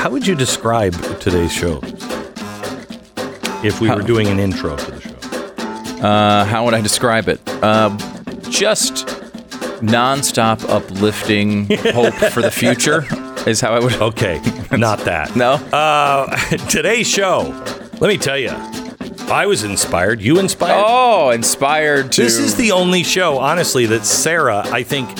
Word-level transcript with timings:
how 0.00 0.08
would 0.08 0.26
you 0.26 0.34
describe 0.34 0.94
today's 1.20 1.52
show? 1.52 1.78
If 3.62 3.82
we 3.82 3.88
How- 3.88 3.96
were 3.96 4.02
doing 4.02 4.28
an 4.28 4.38
intro 4.38 4.74
to 4.74 4.90
the 4.90 5.00
show. 5.02 6.06
Uh, 6.06 6.46
how 6.46 6.64
would 6.64 6.72
I 6.72 6.80
describe 6.80 7.28
it? 7.28 7.38
Uh, 7.62 7.94
just 8.48 9.06
nonstop 9.82 10.66
uplifting 10.70 11.66
hope 11.92 12.14
for 12.14 12.40
the 12.40 12.50
future 12.50 13.04
is 13.46 13.60
how 13.60 13.74
I 13.74 13.80
would. 13.80 13.92
Okay, 14.00 14.40
not 14.72 15.00
that. 15.00 15.36
No? 15.36 15.52
Uh, 15.70 16.34
today's 16.70 17.06
show. 17.06 17.50
Let 18.00 18.08
me 18.08 18.16
tell 18.16 18.38
you, 18.38 18.52
I 19.30 19.44
was 19.44 19.64
inspired. 19.64 20.22
You 20.22 20.38
inspired? 20.38 20.82
Oh, 20.82 21.28
inspired 21.28 22.12
to. 22.12 22.22
This 22.22 22.38
is 22.38 22.56
the 22.56 22.72
only 22.72 23.02
show, 23.02 23.36
honestly, 23.36 23.84
that 23.84 24.06
Sarah, 24.06 24.62
I 24.64 24.82
think, 24.82 25.10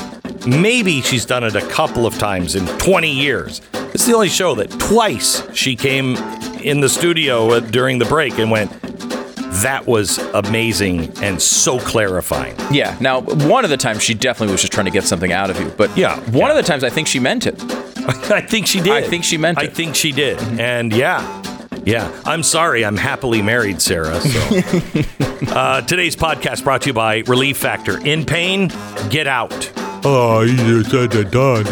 maybe 0.46 1.02
she's 1.02 1.26
done 1.26 1.44
it 1.44 1.54
a 1.54 1.66
couple 1.68 2.06
of 2.06 2.18
times 2.18 2.54
in 2.54 2.66
20 2.78 3.12
years. 3.12 3.60
It's 3.92 4.06
the 4.06 4.14
only 4.14 4.28
show 4.28 4.54
that 4.56 4.70
twice 4.70 5.42
she 5.54 5.76
came 5.76 6.16
in 6.62 6.80
the 6.80 6.88
studio 6.88 7.50
uh, 7.50 7.60
during 7.60 7.98
the 7.98 8.04
break 8.06 8.38
and 8.38 8.50
went, 8.50 8.70
that 9.62 9.86
was 9.86 10.18
amazing 10.34 11.12
and 11.22 11.40
so 11.42 11.78
clarifying. 11.80 12.54
Yeah. 12.70 12.96
Now, 13.00 13.20
one 13.20 13.64
of 13.64 13.70
the 13.70 13.76
times 13.76 14.02
she 14.02 14.14
definitely 14.14 14.52
was 14.52 14.60
just 14.62 14.72
trying 14.72 14.86
to 14.86 14.90
get 14.92 15.04
something 15.04 15.32
out 15.32 15.50
of 15.50 15.60
you, 15.60 15.68
but 15.76 15.94
Yeah, 15.96 16.18
one 16.30 16.34
yeah. 16.34 16.50
of 16.50 16.56
the 16.56 16.62
times 16.62 16.84
I 16.84 16.90
think 16.90 17.08
she 17.08 17.18
meant 17.18 17.46
it. 17.46 17.60
I 18.30 18.40
think 18.40 18.66
she 18.66 18.80
did. 18.80 18.92
I 18.92 19.02
think 19.02 19.24
she 19.24 19.36
meant 19.36 19.58
it. 19.58 19.64
I 19.70 19.72
think 19.72 19.94
she 19.94 20.12
did. 20.12 20.38
And 20.58 20.92
yeah, 20.92 21.20
yeah. 21.84 22.10
I'm 22.24 22.42
sorry. 22.42 22.84
I'm 22.84 22.96
happily 22.96 23.42
married, 23.42 23.82
Sarah. 23.82 24.20
So. 24.20 24.40
uh, 25.48 25.82
today's 25.82 26.16
podcast 26.16 26.64
brought 26.64 26.82
to 26.82 26.88
you 26.88 26.92
by 26.94 27.18
Relief 27.26 27.56
Factor. 27.58 27.98
In 28.06 28.24
pain, 28.24 28.68
get 29.10 29.26
out. 29.26 29.70
Oh, 30.04 30.44
easier 30.44 30.82
said 30.84 31.10
than 31.10 31.30
done. 31.30 31.66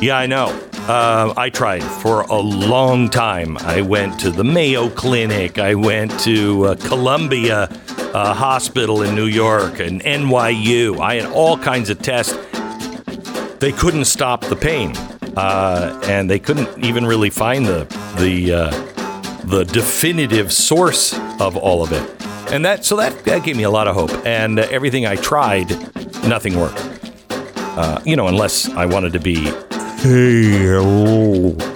Yeah, 0.00 0.16
I 0.18 0.26
know. 0.26 0.56
Uh, 0.86 1.32
I 1.34 1.48
tried 1.48 1.82
for 1.82 2.20
a 2.24 2.38
long 2.38 3.08
time. 3.08 3.56
I 3.56 3.80
went 3.80 4.20
to 4.20 4.30
the 4.30 4.44
Mayo 4.44 4.90
Clinic. 4.90 5.58
I 5.58 5.74
went 5.74 6.10
to 6.20 6.66
uh, 6.66 6.74
Columbia 6.74 7.70
uh, 8.12 8.34
Hospital 8.34 9.00
in 9.00 9.14
New 9.14 9.24
York 9.24 9.80
and 9.80 10.02
NYU. 10.02 11.00
I 11.00 11.14
had 11.14 11.32
all 11.32 11.56
kinds 11.56 11.88
of 11.88 12.02
tests 12.02 12.36
they 13.60 13.72
couldn't 13.72 14.04
stop 14.04 14.42
the 14.42 14.56
pain, 14.56 14.94
uh, 15.38 15.98
and 16.04 16.28
they 16.28 16.38
couldn't 16.38 16.84
even 16.84 17.06
really 17.06 17.30
find 17.30 17.64
the 17.64 17.86
the 18.18 18.52
uh, 18.52 18.70
the 19.46 19.64
definitive 19.64 20.52
source 20.52 21.18
of 21.40 21.56
all 21.56 21.82
of 21.82 21.92
it. 21.92 22.52
And 22.52 22.62
that 22.66 22.84
so 22.84 22.96
that 22.96 23.24
that 23.24 23.42
gave 23.42 23.56
me 23.56 23.62
a 23.62 23.70
lot 23.70 23.88
of 23.88 23.94
hope. 23.94 24.12
And 24.26 24.58
uh, 24.58 24.68
everything 24.70 25.06
I 25.06 25.16
tried, 25.16 25.70
nothing 26.28 26.58
worked. 26.58 26.90
You 28.04 28.16
know, 28.16 28.28
unless 28.28 28.68
I 28.68 28.84
wanted 28.84 29.14
to 29.14 29.20
be. 29.20 29.50
Hey. 30.04 30.74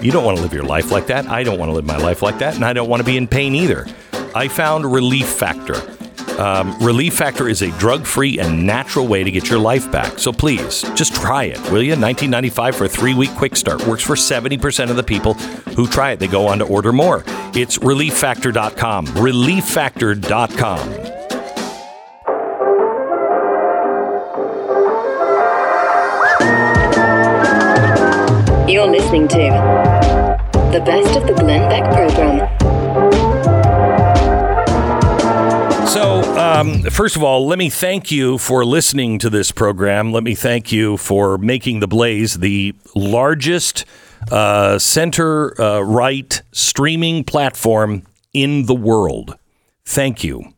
You 0.03 0.13
don't 0.13 0.23
want 0.23 0.37
to 0.37 0.43
live 0.43 0.53
your 0.53 0.65
life 0.65 0.91
like 0.91 1.07
that. 1.07 1.27
I 1.29 1.43
don't 1.43 1.59
want 1.59 1.71
to 1.71 1.75
live 1.75 1.87
my 1.87 1.97
life 1.97 2.21
like 2.21 2.41
that, 2.41 2.57
and 2.57 2.63
I 2.63 2.75
don't 2.75 2.87
want 2.87 3.01
to 3.01 3.05
be 3.05 3.17
in 3.17 3.27
pain 3.27 3.55
either. 3.55 3.87
I 4.35 4.49
found 4.49 4.85
Relief 4.85 5.27
Factor. 5.27 5.77
Um, 6.39 6.79
Relief 6.79 7.15
Factor 7.15 7.49
is 7.49 7.63
a 7.63 7.71
drug 7.79 8.05
free 8.05 8.39
and 8.39 8.67
natural 8.67 9.07
way 9.07 9.25
to 9.25 9.31
get 9.31 9.49
your 9.49 9.59
life 9.59 9.91
back. 9.91 10.19
So 10.19 10.31
please, 10.31 10.83
just 10.95 11.15
try 11.15 11.45
it, 11.45 11.57
will 11.73 11.83
you? 11.83 11.93
1995 11.93 12.77
for 12.77 12.85
a 12.85 12.89
three 12.89 13.15
week 13.15 13.31
quick 13.31 13.57
start. 13.57 13.87
Works 13.87 14.03
for 14.03 14.15
70% 14.15 14.91
of 14.91 14.97
the 14.97 15.03
people 15.03 15.33
who 15.75 15.87
try 15.87 16.11
it. 16.11 16.21
They 16.21 16.29
go 16.29 16.49
on 16.49 16.59
to 16.59 16.67
order 16.67 16.93
more. 16.93 17.25
It's 17.55 17.79
relieffactor.com. 17.79 19.07
Relieffactor.com. 19.07 21.28
You're 28.89 29.01
listening 29.01 29.29
to 29.29 29.37
the 30.73 30.83
best 30.83 31.15
of 31.15 31.27
the 31.27 31.35
Glenn 31.35 31.69
Beck 31.69 31.85
program. 31.93 32.49
So, 35.87 36.23
um, 36.39 36.81
first 36.85 37.15
of 37.15 37.23
all, 37.23 37.47
let 37.47 37.59
me 37.59 37.69
thank 37.69 38.11
you 38.11 38.39
for 38.39 38.65
listening 38.65 39.19
to 39.19 39.29
this 39.29 39.53
program. 39.53 40.11
Let 40.11 40.25
me 40.25 40.35
thank 40.35 40.73
you 40.73 40.97
for 40.97 41.37
making 41.37 41.81
The 41.81 41.87
Blaze 41.87 42.39
the 42.39 42.75
largest 42.95 43.85
uh, 44.33 44.79
center 44.79 45.61
uh, 45.61 45.81
right 45.81 46.41
streaming 46.53 47.25
platform 47.25 48.05
in 48.33 48.65
the 48.65 48.75
world. 48.75 49.37
Thank 49.85 50.25
you. 50.25 50.55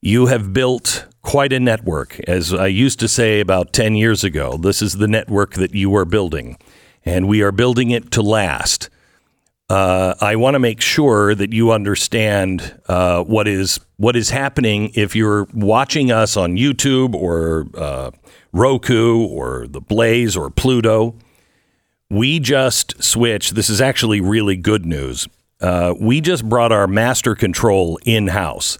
You 0.00 0.26
have 0.26 0.52
built 0.52 1.06
quite 1.22 1.52
a 1.52 1.58
network. 1.58 2.20
As 2.28 2.54
I 2.54 2.68
used 2.68 3.00
to 3.00 3.08
say 3.08 3.40
about 3.40 3.72
10 3.72 3.96
years 3.96 4.22
ago, 4.22 4.56
this 4.56 4.80
is 4.82 4.98
the 4.98 5.08
network 5.08 5.54
that 5.54 5.74
you 5.74 5.96
are 5.96 6.04
building, 6.04 6.58
and 7.06 7.26
we 7.28 7.40
are 7.40 7.52
building 7.52 7.90
it 7.90 8.10
to 8.10 8.20
last 8.20 8.90
uh, 9.68 10.14
I 10.20 10.36
want 10.36 10.54
to 10.54 10.58
make 10.58 10.80
sure 10.80 11.34
that 11.34 11.52
you 11.52 11.72
understand 11.72 12.78
uh, 12.86 13.24
what 13.24 13.48
is 13.48 13.80
what 13.96 14.14
is 14.14 14.30
happening 14.30 14.92
if 14.94 15.16
you're 15.16 15.48
watching 15.52 16.12
us 16.12 16.36
on 16.36 16.56
YouTube 16.56 17.14
or 17.14 17.66
uh, 17.76 18.10
Roku 18.52 19.26
or 19.26 19.66
the 19.66 19.80
Blaze 19.80 20.36
or 20.36 20.50
Pluto. 20.50 21.16
We 22.08 22.38
just 22.38 23.02
switched. 23.02 23.56
This 23.56 23.68
is 23.68 23.80
actually 23.80 24.20
really 24.20 24.56
good 24.56 24.86
news. 24.86 25.26
Uh, 25.60 25.94
we 25.98 26.20
just 26.20 26.48
brought 26.48 26.70
our 26.70 26.86
master 26.86 27.34
control 27.34 27.98
in 28.04 28.28
house. 28.28 28.78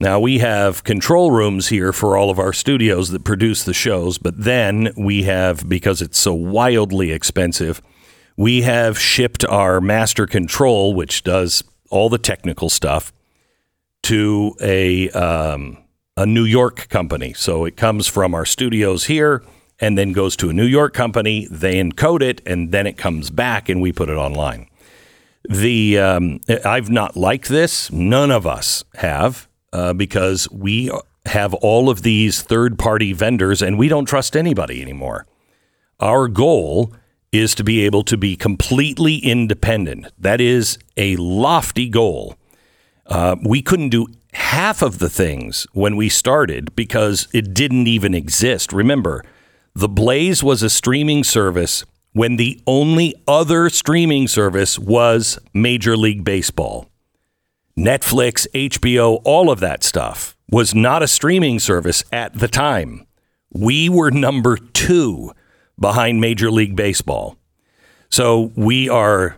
Now 0.00 0.20
we 0.20 0.38
have 0.38 0.84
control 0.84 1.32
rooms 1.32 1.68
here 1.68 1.92
for 1.92 2.16
all 2.16 2.30
of 2.30 2.38
our 2.38 2.52
studios 2.52 3.10
that 3.10 3.24
produce 3.24 3.64
the 3.64 3.74
shows, 3.74 4.16
but 4.16 4.44
then 4.44 4.92
we 4.96 5.24
have 5.24 5.68
because 5.68 6.00
it's 6.00 6.18
so 6.18 6.34
wildly 6.34 7.10
expensive 7.10 7.82
we 8.38 8.62
have 8.62 9.00
shipped 9.00 9.44
our 9.46 9.80
master 9.80 10.24
control, 10.24 10.94
which 10.94 11.24
does 11.24 11.64
all 11.90 12.08
the 12.08 12.18
technical 12.18 12.68
stuff, 12.70 13.12
to 14.04 14.54
a 14.60 15.10
um, 15.10 15.76
a 16.16 16.24
New 16.24 16.44
York 16.44 16.88
company. 16.88 17.32
So 17.32 17.64
it 17.64 17.76
comes 17.76 18.06
from 18.06 18.34
our 18.34 18.46
studios 18.46 19.06
here 19.06 19.42
and 19.80 19.98
then 19.98 20.12
goes 20.12 20.36
to 20.36 20.50
a 20.50 20.52
New 20.52 20.66
York 20.66 20.94
company. 20.94 21.48
They 21.50 21.82
encode 21.82 22.22
it 22.22 22.40
and 22.46 22.70
then 22.70 22.86
it 22.86 22.96
comes 22.96 23.30
back 23.30 23.68
and 23.68 23.82
we 23.82 23.92
put 23.92 24.08
it 24.08 24.16
online. 24.16 24.68
The 25.48 25.98
um, 25.98 26.40
I've 26.64 26.90
not 26.90 27.16
liked 27.16 27.48
this. 27.48 27.90
None 27.90 28.30
of 28.30 28.46
us 28.46 28.84
have 28.94 29.48
uh, 29.72 29.92
because 29.92 30.50
we 30.50 30.90
have 31.26 31.54
all 31.54 31.90
of 31.90 32.02
these 32.02 32.42
third 32.42 32.78
party 32.78 33.12
vendors 33.12 33.62
and 33.62 33.78
we 33.78 33.88
don't 33.88 34.06
trust 34.06 34.36
anybody 34.36 34.80
anymore. 34.82 35.26
Our 36.00 36.28
goal 36.28 36.94
is 37.32 37.54
to 37.56 37.64
be 37.64 37.84
able 37.84 38.02
to 38.04 38.16
be 38.16 38.36
completely 38.36 39.16
independent. 39.16 40.06
That 40.18 40.40
is 40.40 40.78
a 40.96 41.16
lofty 41.16 41.88
goal. 41.88 42.36
Uh, 43.06 43.36
we 43.44 43.62
couldn't 43.62 43.90
do 43.90 44.06
half 44.32 44.82
of 44.82 44.98
the 44.98 45.08
things 45.08 45.66
when 45.72 45.96
we 45.96 46.08
started 46.08 46.74
because 46.74 47.28
it 47.32 47.52
didn't 47.52 47.86
even 47.86 48.14
exist. 48.14 48.72
Remember, 48.72 49.24
The 49.74 49.88
Blaze 49.88 50.42
was 50.42 50.62
a 50.62 50.70
streaming 50.70 51.24
service 51.24 51.84
when 52.12 52.36
the 52.36 52.60
only 52.66 53.14
other 53.26 53.68
streaming 53.68 54.28
service 54.28 54.78
was 54.78 55.38
Major 55.52 55.96
League 55.96 56.24
Baseball. 56.24 56.88
Netflix, 57.78 58.44
HBO, 58.54 59.20
all 59.24 59.50
of 59.50 59.60
that 59.60 59.84
stuff 59.84 60.36
was 60.50 60.74
not 60.74 61.00
a 61.00 61.06
streaming 61.06 61.60
service 61.60 62.02
at 62.10 62.36
the 62.36 62.48
time. 62.48 63.06
We 63.52 63.88
were 63.88 64.10
number 64.10 64.56
two 64.56 65.30
behind 65.78 66.20
Major 66.20 66.50
League 66.50 66.74
Baseball. 66.74 67.36
So 68.10 68.50
we 68.56 68.88
are 68.88 69.36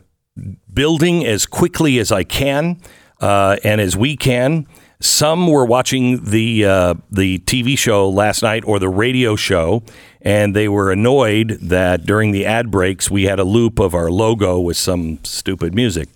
building 0.73 1.27
as 1.27 1.45
quickly 1.45 1.99
as 1.99 2.11
I 2.11 2.25
can 2.25 2.81
uh, 3.21 3.59
and 3.63 3.79
as 3.79 3.95
we 3.95 4.17
can. 4.17 4.67
Some 5.01 5.47
were 5.47 5.67
watching 5.67 6.25
the 6.25 6.65
uh, 6.65 6.95
the 7.11 7.41
TV 7.41 7.77
show 7.77 8.09
last 8.09 8.43
night 8.43 8.65
or 8.67 8.79
the 8.79 8.89
radio 8.89 9.37
show, 9.37 9.83
and 10.21 10.57
they 10.57 10.69
were 10.69 10.91
annoyed 10.91 11.59
that 11.61 12.05
during 12.05 12.33
the 12.33 12.47
ad 12.47 12.71
breaks 12.71 13.11
we 13.11 13.25
had 13.25 13.39
a 13.39 13.45
loop 13.45 13.79
of 13.79 13.95
our 13.95 14.11
logo 14.11 14.61
with 14.61 14.77
some 14.77 15.19
stupid 15.25 15.75
music, 15.75 16.09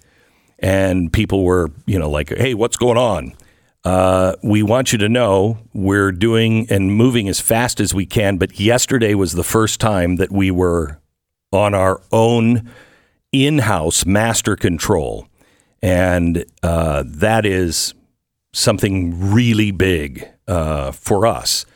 and 0.64 1.12
people 1.12 1.44
were 1.44 1.70
you 1.86 1.98
know 1.98 2.10
like, 2.10 2.30
"Hey, 2.30 2.54
what's 2.54 2.76
going 2.76 2.96
on?" 2.96 3.34
Uh, 3.84 4.34
we 4.42 4.62
want 4.62 4.92
you 4.92 4.98
to 4.98 5.10
know 5.10 5.58
we're 5.74 6.10
doing 6.10 6.66
and 6.70 6.90
moving 6.90 7.28
as 7.28 7.38
fast 7.38 7.80
as 7.80 7.92
we 7.92 8.06
can. 8.06 8.38
But 8.38 8.58
yesterday 8.58 9.14
was 9.14 9.32
the 9.32 9.44
first 9.44 9.78
time 9.78 10.16
that 10.16 10.32
we 10.32 10.50
were 10.50 10.98
on 11.52 11.74
our 11.74 12.00
own 12.10 12.70
in 13.30 13.58
house 13.58 14.06
master 14.06 14.56
control. 14.56 15.28
And 15.82 16.46
uh, 16.62 17.04
that 17.06 17.44
is 17.44 17.92
something 18.54 19.32
really 19.32 19.70
big 19.70 20.26
uh, 20.48 20.92
for 20.92 21.26
us 21.26 21.66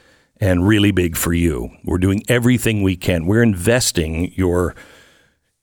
and 0.40 0.66
really 0.66 0.92
big 0.92 1.14
for 1.14 1.34
you. 1.34 1.68
We're 1.84 1.98
doing 1.98 2.22
everything 2.26 2.82
we 2.82 2.96
can. 2.96 3.26
We're 3.26 3.42
investing 3.42 4.32
your 4.34 4.74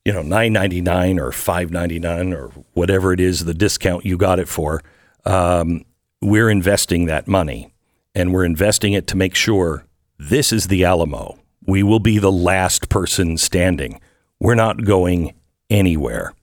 you 0.06 0.14
know, 0.14 0.22
nine 0.22 0.54
ninety 0.54 0.82
nine 0.82 1.20
or 1.20 1.32
five 1.32 1.72
ninety 1.72 2.00
nine 2.00 2.32
or 2.32 2.50
whatever 2.74 3.12
it 3.12 3.20
is, 3.20 3.46
the 3.46 3.54
discount 3.54 4.06
you 4.06 4.18
got 4.18 4.40
it 4.40 4.48
for. 4.48 4.82
Um, 5.26 5.84
we're 6.22 6.50
investing 6.50 7.06
that 7.08 7.28
money, 7.28 7.74
and 8.14 8.32
we're 8.32 8.46
investing 8.46 8.94
it 8.94 9.08
to 9.08 9.18
make 9.18 9.36
sure 9.36 9.86
this 10.18 10.54
is 10.54 10.68
the 10.68 10.86
Alamo. 10.86 11.40
We 11.66 11.82
will 11.82 12.00
be 12.00 12.20
the 12.20 12.32
last 12.32 12.90
person 12.90 13.38
standing. 13.38 14.00
We're 14.40 14.56
not 14.56 14.86
going 14.86 15.34
anywhere. 15.70 16.34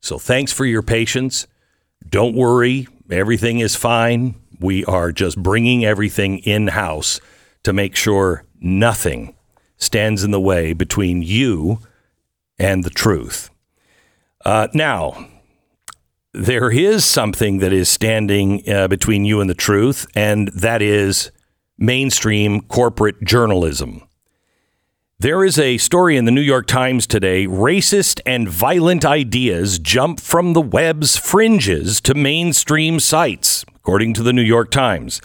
So 0.00 0.18
thanks 0.18 0.52
for 0.52 0.64
your 0.64 0.82
patience. 0.82 1.48
Don't 2.08 2.36
worry, 2.36 2.86
everything 3.10 3.58
is 3.58 3.74
fine. 3.74 4.36
We 4.60 4.84
are 4.84 5.10
just 5.10 5.42
bringing 5.42 5.84
everything 5.84 6.38
in 6.38 6.68
house 6.68 7.20
to 7.64 7.72
make 7.72 7.96
sure 7.96 8.44
nothing 8.60 9.34
stands 9.76 10.22
in 10.22 10.30
the 10.30 10.40
way 10.40 10.72
between 10.72 11.22
you 11.22 11.80
and 12.58 12.84
the 12.84 12.90
truth. 12.90 13.50
Uh, 14.44 14.68
now, 14.74 15.28
there 16.32 16.70
is 16.70 17.04
something 17.04 17.58
that 17.58 17.72
is 17.72 17.88
standing 17.88 18.68
uh, 18.68 18.88
between 18.88 19.24
you 19.24 19.40
and 19.40 19.48
the 19.48 19.54
truth, 19.54 20.06
and 20.14 20.48
that 20.48 20.82
is 20.82 21.30
mainstream 21.76 22.60
corporate 22.62 23.22
journalism. 23.24 24.02
There 25.20 25.44
is 25.44 25.58
a 25.58 25.78
story 25.78 26.16
in 26.16 26.26
the 26.26 26.30
New 26.30 26.40
York 26.40 26.68
Times 26.68 27.04
today 27.04 27.46
racist 27.46 28.20
and 28.24 28.48
violent 28.48 29.04
ideas 29.04 29.80
jump 29.80 30.20
from 30.20 30.52
the 30.52 30.60
web's 30.60 31.16
fringes 31.16 32.00
to 32.02 32.14
mainstream 32.14 33.00
sites, 33.00 33.64
according 33.74 34.14
to 34.14 34.22
the 34.22 34.32
New 34.32 34.42
York 34.42 34.70
Times. 34.70 35.20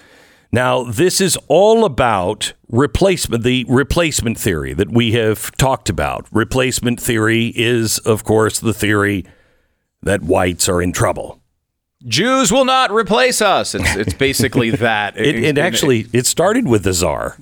Now, 0.54 0.84
this 0.84 1.20
is 1.20 1.36
all 1.48 1.84
about 1.84 2.54
replacement, 2.70 3.44
the 3.44 3.66
replacement 3.68 4.38
theory 4.38 4.74
that 4.74 4.92
we 4.92 5.14
have 5.14 5.52
talked 5.58 5.90
about. 5.90 6.28
Replacement 6.32 7.02
theory 7.02 7.52
is, 7.56 7.98
of 7.98 8.24
course, 8.24 8.60
the 8.60 8.74
theory 8.74 9.26
that 10.04 10.22
whites 10.22 10.70
are 10.70 10.80
in 10.80 10.92
trouble. 10.92 11.42
Jews 12.06 12.52
will 12.52 12.66
not 12.66 12.92
replace 12.92 13.42
us. 13.42 13.74
It's, 13.74 13.96
it's 13.96 14.14
basically 14.28 14.70
that. 14.70 15.18
It, 15.18 15.44
it 15.44 15.58
actually 15.58 16.06
it 16.14 16.28
started 16.28 16.68
with 16.68 16.84
the 16.84 16.94
czar 16.94 17.36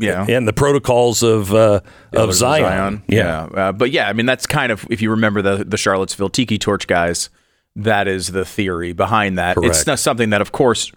yeah. 0.00 0.24
and 0.28 0.48
the 0.48 0.52
protocols 0.52 1.22
of 1.22 1.52
uh, 1.52 1.80
of 2.14 2.32
Zion. 2.32 3.02
Yeah. 3.06 3.42
Uh, 3.42 3.72
but 3.72 3.90
yeah, 3.90 4.08
I 4.08 4.12
mean, 4.14 4.24
that's 4.26 4.46
kind 4.46 4.72
of, 4.72 4.86
if 4.90 5.02
you 5.02 5.10
remember 5.10 5.42
the, 5.42 5.64
the 5.64 5.76
Charlottesville 5.76 6.30
Tiki 6.30 6.58
Torch 6.58 6.86
guys, 6.86 7.28
that 7.76 8.08
is 8.08 8.28
the 8.28 8.44
theory 8.44 8.92
behind 8.92 9.38
that. 9.38 9.56
It's 9.60 9.86
not 9.86 9.98
something 9.98 10.30
that, 10.30 10.40
of 10.40 10.52
course, 10.52 10.90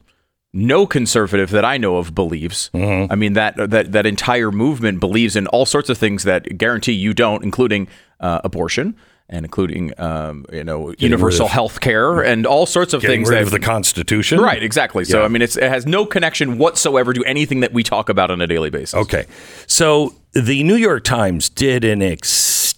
no 0.53 0.85
conservative 0.85 1.49
that 1.51 1.63
I 1.63 1.77
know 1.77 1.97
of 1.97 2.13
believes. 2.13 2.69
Mm-hmm. 2.73 3.11
I 3.11 3.15
mean, 3.15 3.33
that, 3.33 3.55
that, 3.57 3.91
that 3.93 4.05
entire 4.05 4.51
movement 4.51 4.99
believes 4.99 5.35
in 5.35 5.47
all 5.47 5.65
sorts 5.65 5.89
of 5.89 5.97
things 5.97 6.23
that 6.23 6.57
guarantee 6.57 6.93
you 6.93 7.13
don't, 7.13 7.43
including 7.43 7.87
uh, 8.19 8.41
abortion. 8.43 8.95
And 9.33 9.45
including, 9.45 9.97
um, 9.97 10.45
you 10.51 10.65
know, 10.65 10.93
universal 10.97 11.45
of- 11.45 11.53
health 11.53 11.79
care 11.79 12.19
and 12.19 12.45
all 12.45 12.65
sorts 12.65 12.93
of 12.93 13.01
Getting 13.01 13.19
things 13.19 13.29
rid 13.29 13.37
that 13.37 13.43
of 13.43 13.51
the 13.51 13.61
Constitution. 13.61 14.41
Right, 14.41 14.61
exactly. 14.61 15.05
So 15.05 15.19
Yeah. 15.19 15.25
I 15.25 15.29
mean, 15.29 15.41
it's, 15.41 15.55
it 15.55 15.69
has 15.69 15.85
no 15.85 16.05
connection 16.05 16.57
whatsoever 16.57 17.13
to 17.13 17.23
anything 17.23 17.61
that 17.61 17.71
we 17.71 17.81
talk 17.81 18.09
about 18.09 18.29
on 18.29 18.41
a 18.41 18.47
daily 18.47 18.69
basis. 18.69 18.93
Okay. 18.93 19.27
So 19.67 20.15
the 20.33 20.63
New 20.63 20.75
York 20.75 21.05
Times 21.05 21.47
did 21.47 21.85
an 21.85 22.01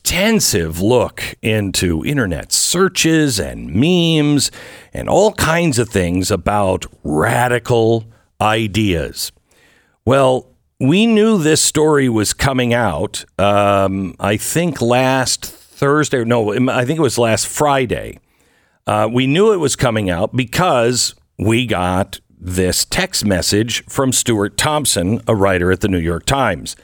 extensive 0.03 0.81
look 0.81 1.23
into 1.41 2.05
internet 2.05 2.51
searches 2.51 3.39
and 3.39 3.73
memes 3.73 4.51
and 4.93 5.07
all 5.07 5.31
kinds 5.33 5.79
of 5.79 5.87
things 5.87 6.29
about 6.29 6.85
radical 7.05 8.03
ideas. 8.41 9.31
Well, 10.03 10.49
we 10.77 11.07
knew 11.07 11.37
this 11.37 11.63
story 11.63 12.09
was 12.09 12.33
coming 12.33 12.73
out, 12.73 13.23
um, 13.39 14.13
I 14.19 14.35
think 14.35 14.81
last 14.81 15.45
Thursday. 15.45 16.25
No, 16.25 16.51
I 16.69 16.83
think 16.83 16.99
it 16.99 17.01
was 17.01 17.17
last 17.17 17.47
Friday. 17.47 18.19
Uh, 18.85 19.07
we 19.09 19.25
knew 19.25 19.53
it 19.53 19.57
was 19.57 19.77
coming 19.77 20.09
out 20.09 20.35
because 20.35 21.15
we 21.39 21.65
got 21.65 22.19
this 22.37 22.83
text 22.83 23.23
message 23.23 23.85
from 23.85 24.11
Stuart 24.11 24.57
Thompson, 24.57 25.21
a 25.29 25.33
writer 25.35 25.71
at 25.71 25.79
the 25.79 25.87
New 25.87 25.97
York 25.99 26.25
Times. 26.25 26.75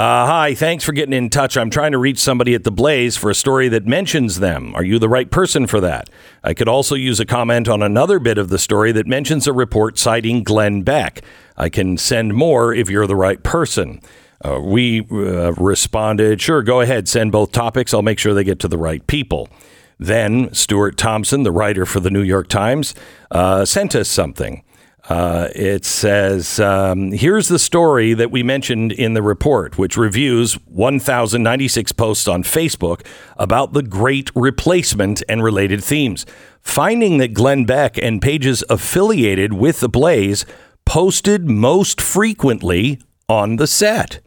Uh, 0.00 0.24
hi, 0.24 0.54
thanks 0.54 0.82
for 0.82 0.92
getting 0.92 1.12
in 1.12 1.28
touch. 1.28 1.58
I'm 1.58 1.68
trying 1.68 1.92
to 1.92 1.98
reach 1.98 2.16
somebody 2.16 2.54
at 2.54 2.64
the 2.64 2.70
Blaze 2.70 3.18
for 3.18 3.28
a 3.28 3.34
story 3.34 3.68
that 3.68 3.84
mentions 3.84 4.40
them. 4.40 4.74
Are 4.74 4.82
you 4.82 4.98
the 4.98 5.10
right 5.10 5.30
person 5.30 5.66
for 5.66 5.78
that? 5.82 6.08
I 6.42 6.54
could 6.54 6.68
also 6.68 6.94
use 6.94 7.20
a 7.20 7.26
comment 7.26 7.68
on 7.68 7.82
another 7.82 8.18
bit 8.18 8.38
of 8.38 8.48
the 8.48 8.58
story 8.58 8.92
that 8.92 9.06
mentions 9.06 9.46
a 9.46 9.52
report 9.52 9.98
citing 9.98 10.42
Glenn 10.42 10.80
Beck. 10.80 11.20
I 11.58 11.68
can 11.68 11.98
send 11.98 12.32
more 12.32 12.72
if 12.72 12.88
you're 12.88 13.06
the 13.06 13.14
right 13.14 13.42
person. 13.42 14.00
Uh, 14.42 14.60
we 14.62 15.06
uh, 15.12 15.52
responded, 15.58 16.40
sure, 16.40 16.62
go 16.62 16.80
ahead, 16.80 17.06
send 17.06 17.30
both 17.30 17.52
topics. 17.52 17.92
I'll 17.92 18.00
make 18.00 18.18
sure 18.18 18.32
they 18.32 18.42
get 18.42 18.58
to 18.60 18.68
the 18.68 18.78
right 18.78 19.06
people. 19.06 19.50
Then 19.98 20.50
Stuart 20.54 20.96
Thompson, 20.96 21.42
the 21.42 21.52
writer 21.52 21.84
for 21.84 22.00
the 22.00 22.10
New 22.10 22.22
York 22.22 22.48
Times, 22.48 22.94
uh, 23.30 23.66
sent 23.66 23.94
us 23.94 24.08
something. 24.08 24.62
Uh, 25.10 25.48
it 25.56 25.84
says, 25.84 26.60
um, 26.60 27.10
here's 27.10 27.48
the 27.48 27.58
story 27.58 28.14
that 28.14 28.30
we 28.30 28.44
mentioned 28.44 28.92
in 28.92 29.12
the 29.14 29.22
report, 29.22 29.76
which 29.76 29.96
reviews 29.96 30.54
1,096 30.66 31.90
posts 31.90 32.28
on 32.28 32.44
Facebook 32.44 33.04
about 33.36 33.72
the 33.72 33.82
great 33.82 34.30
replacement 34.36 35.20
and 35.28 35.42
related 35.42 35.82
themes. 35.82 36.24
Finding 36.60 37.18
that 37.18 37.34
Glenn 37.34 37.64
Beck 37.64 37.98
and 37.98 38.22
pages 38.22 38.62
affiliated 38.70 39.52
with 39.52 39.80
the 39.80 39.88
Blaze 39.88 40.46
posted 40.84 41.50
most 41.50 42.00
frequently 42.00 43.00
on 43.28 43.56
the 43.56 43.66
set. 43.66 44.20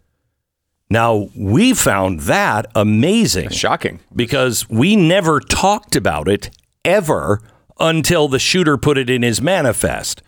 Now, 0.89 1.29
we 1.33 1.73
found 1.73 2.21
that 2.21 2.65
amazing 2.75 3.51
Shocking. 3.51 4.01
because 4.13 4.69
we 4.69 4.97
never 4.97 5.39
talked 5.39 5.95
about 5.95 6.27
it 6.27 6.49
ever 6.83 7.41
until 7.79 8.27
the 8.27 8.37
shooter 8.37 8.77
put 8.77 8.97
it 8.97 9.09
in 9.09 9.21
his 9.21 9.41
manifest. 9.41 10.21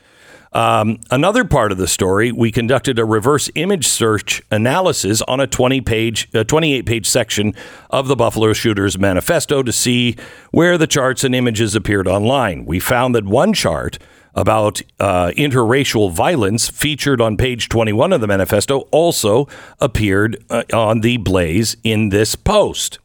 Um, 0.56 1.02
another 1.12 1.44
part 1.44 1.74
of 1.74 1.78
the 1.78 1.88
story, 1.88 2.32
we 2.32 2.50
conducted 2.50 2.98
a 2.98 3.04
reverse 3.04 3.50
image 3.56 3.86
search 3.86 4.42
analysis 4.50 5.22
on 5.24 5.42
a 5.42 5.48
20 5.48 5.82
page, 5.82 6.34
uh, 6.34 6.46
28 6.46 6.86
page 6.86 7.06
section 7.06 7.54
of 7.90 8.08
the 8.08 8.16
Buffalo 8.16 8.54
Shooters 8.54 8.98
Manifesto 8.98 9.64
to 9.64 9.74
see 9.74 10.16
where 10.52 10.78
the 10.78 10.88
charts 10.88 11.26
and 11.26 11.36
images 11.36 11.76
appeared 11.76 12.08
online. 12.08 12.66
We 12.66 12.80
found 12.80 13.14
that 13.16 13.26
one 13.26 13.52
chart 13.52 14.00
about 14.34 14.82
uh, 14.98 15.32
interracial 15.36 16.10
violence 16.10 16.70
featured 16.70 17.20
on 17.20 17.36
page 17.36 17.68
21 17.68 18.14
of 18.14 18.22
the 18.22 18.28
manifesto 18.28 18.88
also 18.92 19.50
appeared 19.82 20.42
uh, 20.50 20.64
on 20.72 21.02
the 21.02 21.18
Blaze 21.18 21.76
in 21.84 22.10
this 22.10 22.38
post. 22.38 23.00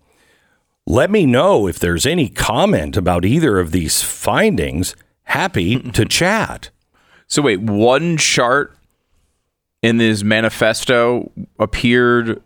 Let 0.86 1.10
me 1.10 1.26
know 1.26 1.66
if 1.66 1.80
there's 1.80 2.06
any 2.06 2.28
comment 2.28 2.96
about 2.96 3.24
either 3.24 3.58
of 3.58 3.72
these 3.72 4.02
findings. 4.02 4.94
Happy 5.24 5.80
to 5.90 6.04
chat. 6.08 6.70
So 7.30 7.42
wait, 7.42 7.60
one 7.60 8.16
chart 8.16 8.76
in 9.82 9.96
this 9.96 10.22
manifesto 10.22 11.30
appeared 11.58 12.42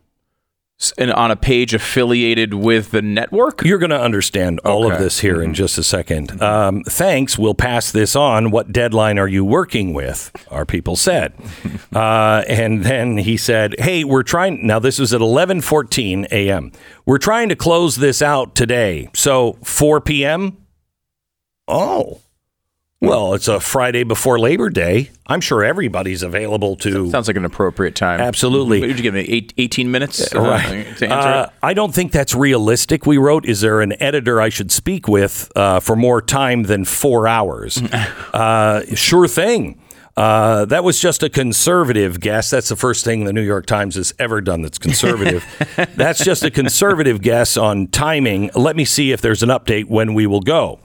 on 0.99 1.31
a 1.31 1.37
page 1.37 1.73
affiliated 1.73 2.53
with 2.53 2.91
the 2.91 3.01
network. 3.01 3.65
You're 3.65 3.79
going 3.79 3.91
to 3.91 4.01
understand 4.01 4.61
all 4.61 4.91
of 4.91 4.99
this 4.99 5.21
here 5.21 5.41
in 5.41 5.55
just 5.55 5.79
a 5.79 5.83
second. 5.83 6.43
Um, 6.43 6.83
thanks. 6.85 7.39
We'll 7.39 7.55
pass 7.55 7.91
this 7.91 8.15
on. 8.15 8.51
What 8.51 8.73
deadline 8.73 9.19
are 9.19 9.29
you 9.29 9.44
working 9.44 9.94
with? 9.94 10.31
Our 10.51 10.65
people 10.67 10.97
said. 10.97 11.32
Uh, 11.94 12.43
and 12.49 12.82
then 12.82 13.19
he 13.19 13.37
said, 13.37 13.77
"Hey, 13.79 14.03
we're 14.03 14.25
trying." 14.25 14.67
Now 14.67 14.81
this 14.81 14.99
was 14.99 15.15
at 15.15 15.20
11:14 15.20 16.27
a.m. 16.32 16.73
We're 17.06 17.19
trying 17.19 17.49
to 17.51 17.55
close 17.55 17.94
this 17.94 18.20
out 18.20 18.56
today. 18.56 19.08
So 19.15 19.58
4 19.63 20.01
p.m. 20.01 20.56
Oh. 21.69 22.20
Well, 23.05 23.34
it's 23.34 23.49
a 23.49 23.61
Friday 23.61 24.03
before 24.05 24.39
Labor 24.39 24.70
Day. 24.70 25.11
I'm 25.27 25.41
sure 25.41 25.63
everybody's 25.65 26.23
available 26.23 26.77
to 26.77 27.11
Sounds 27.11 27.29
like 27.29 27.37
an 27.37 27.44
appropriate 27.44 27.94
time. 27.94 28.20
Absolutely. 28.20 28.81
Did 28.81 28.96
you 28.96 29.03
give 29.03 29.15
me? 29.15 29.20
Eight, 29.20 29.53
18 29.58 29.91
minutes 29.91 30.34
uh, 30.34 30.41
Right. 30.41 30.84
to 30.99 31.06
answer 31.13 31.29
Uh, 31.29 31.51
I 31.63 31.75
don't 31.75 31.94
think 31.94 32.13
that's 32.13 32.34
realistic. 32.34 33.06
We 33.06 33.17
wrote, 33.19 33.46
is 33.46 33.61
there 33.61 33.81
an 33.81 33.94
editor 34.03 34.41
I 34.41 34.49
should 34.49 34.70
speak 34.73 35.08
with 35.08 35.51
uh, 35.56 35.81
for 35.81 35.96
more 35.96 36.20
time 36.23 36.65
than 36.65 36.84
four 36.84 37.27
hours? 37.29 37.81
uh, 38.32 38.82
sure 38.94 39.29
thing. 39.29 39.81
Uh, 40.17 40.65
that 40.67 40.84
was 40.84 41.01
just 41.01 41.25
a 41.25 41.29
conservative 41.29 42.20
guess. 42.20 42.51
That's 42.51 42.69
the 42.69 42.77
first 42.77 43.05
thing 43.05 43.25
the 43.25 43.32
New 43.32 43.43
York 43.43 43.67
Times 43.67 43.96
has 43.96 44.15
ever 44.20 44.41
done 44.41 44.63
that's 44.63 44.79
conservative. 44.79 45.44
that's 45.96 46.23
just 46.23 46.44
a 46.44 46.53
conservative 46.53 47.20
guess 47.20 47.56
on 47.56 47.89
timing. 47.89 48.51
Let 48.55 48.77
me 48.77 48.84
see 48.84 49.11
if 49.11 49.20
there's 49.20 49.43
an 49.43 49.49
update 49.49 49.87
when 49.87 50.15
we 50.15 50.27
will 50.29 50.41
go. 50.41 50.79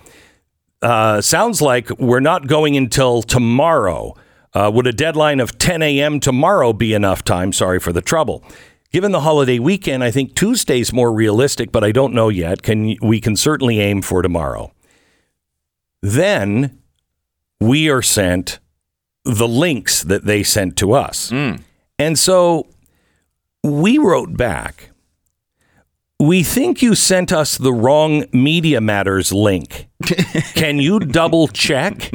Uh, 0.81 1.19
sounds 1.21 1.61
like 1.61 1.89
we're 1.99 2.19
not 2.19 2.47
going 2.47 2.77
until 2.77 3.21
tomorrow. 3.21 4.15
Uh, 4.53 4.71
would 4.73 4.87
a 4.87 4.93
deadline 4.93 5.39
of 5.39 5.57
10 5.57 5.81
a.m. 5.81 6.19
tomorrow 6.19 6.73
be 6.73 6.93
enough 6.93 7.23
time? 7.23 7.53
Sorry 7.53 7.79
for 7.79 7.91
the 7.93 8.01
trouble. 8.01 8.43
Given 8.91 9.11
the 9.11 9.19
holiday 9.21 9.59
weekend, 9.59 10.03
I 10.03 10.09
think 10.09 10.33
Tuesday's 10.35 10.91
more 10.91 11.13
realistic, 11.13 11.71
but 11.71 11.83
I 11.83 11.91
don't 11.91 12.13
know 12.13 12.29
yet. 12.29 12.63
Can 12.63 12.95
we 13.01 13.21
can 13.21 13.35
certainly 13.35 13.79
aim 13.79 14.01
for 14.01 14.23
tomorrow. 14.23 14.71
Then 16.01 16.79
we 17.59 17.87
are 17.89 18.01
sent 18.01 18.59
the 19.25 19.47
links 19.47 20.01
that 20.01 20.25
they 20.25 20.41
sent 20.41 20.75
to 20.77 20.93
us, 20.93 21.29
and 21.99 22.17
so 22.17 22.65
we 23.63 23.99
wrote 23.99 24.35
back. 24.35 24.88
We 26.19 26.43
think 26.43 26.81
you 26.81 26.95
sent 26.95 27.31
us 27.31 27.57
the 27.57 27.71
wrong 27.71 28.25
Media 28.33 28.81
Matters 28.81 29.31
link. 29.31 29.87
Can 30.53 30.77
you 30.79 30.99
double 30.99 31.47
check? 31.47 32.11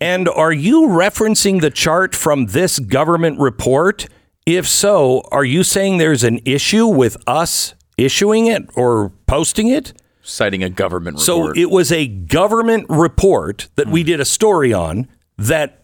and 0.00 0.28
are 0.28 0.52
you 0.52 0.82
referencing 0.82 1.60
the 1.60 1.70
chart 1.70 2.14
from 2.14 2.46
this 2.46 2.78
government 2.78 3.40
report? 3.40 4.06
If 4.46 4.68
so, 4.68 5.22
are 5.32 5.44
you 5.44 5.64
saying 5.64 5.98
there's 5.98 6.22
an 6.22 6.38
issue 6.44 6.86
with 6.86 7.16
us 7.26 7.74
issuing 7.96 8.46
it 8.46 8.62
or 8.76 9.10
posting 9.26 9.68
it? 9.68 9.92
citing 10.28 10.62
a 10.62 10.70
government 10.70 11.18
report. 11.18 11.56
So 11.56 11.60
it 11.60 11.70
was 11.70 11.90
a 11.90 12.06
government 12.06 12.86
report 12.88 13.68
that 13.76 13.88
we 13.88 14.02
hmm. 14.02 14.06
did 14.06 14.20
a 14.20 14.24
story 14.24 14.72
on 14.72 15.08
that 15.36 15.82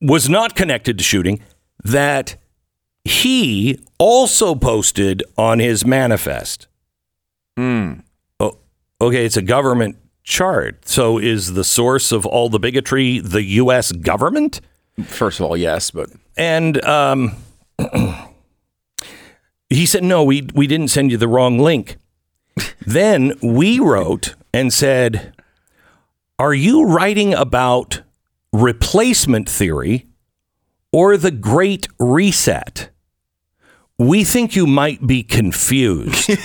was 0.00 0.28
not 0.28 0.54
connected 0.54 0.98
to 0.98 1.04
shooting 1.04 1.40
that 1.84 2.36
he 3.06 3.78
also 3.98 4.54
posted 4.56 5.22
on 5.38 5.60
his 5.60 5.86
manifest. 5.86 6.66
Oh, 8.40 8.58
okay, 9.00 9.24
it's 9.24 9.36
a 9.36 9.42
government 9.42 9.96
chart. 10.24 10.88
So 10.88 11.18
is 11.18 11.54
the 11.54 11.62
source 11.64 12.10
of 12.10 12.26
all 12.26 12.48
the 12.48 12.58
bigotry 12.58 13.20
the 13.20 13.42
U.S. 13.44 13.92
government? 13.92 14.60
First 15.04 15.40
of 15.40 15.46
all, 15.46 15.56
yes, 15.56 15.90
but 15.90 16.10
And 16.36 16.84
um, 16.84 17.36
he 19.70 19.86
said, 19.86 20.02
no, 20.02 20.24
we, 20.24 20.48
we 20.54 20.66
didn't 20.66 20.88
send 20.88 21.10
you 21.12 21.16
the 21.16 21.28
wrong 21.28 21.58
link. 21.58 21.96
then 22.80 23.34
we 23.40 23.78
wrote 23.78 24.34
and 24.52 24.72
said, 24.72 25.32
are 26.38 26.54
you 26.54 26.84
writing 26.84 27.34
about 27.34 28.02
replacement 28.52 29.48
theory 29.48 30.06
or 30.92 31.16
the 31.16 31.30
Great 31.30 31.86
Reset? 31.98 32.90
We 33.98 34.24
think 34.24 34.54
you 34.54 34.66
might 34.66 35.06
be 35.06 35.22
confused. 35.22 36.30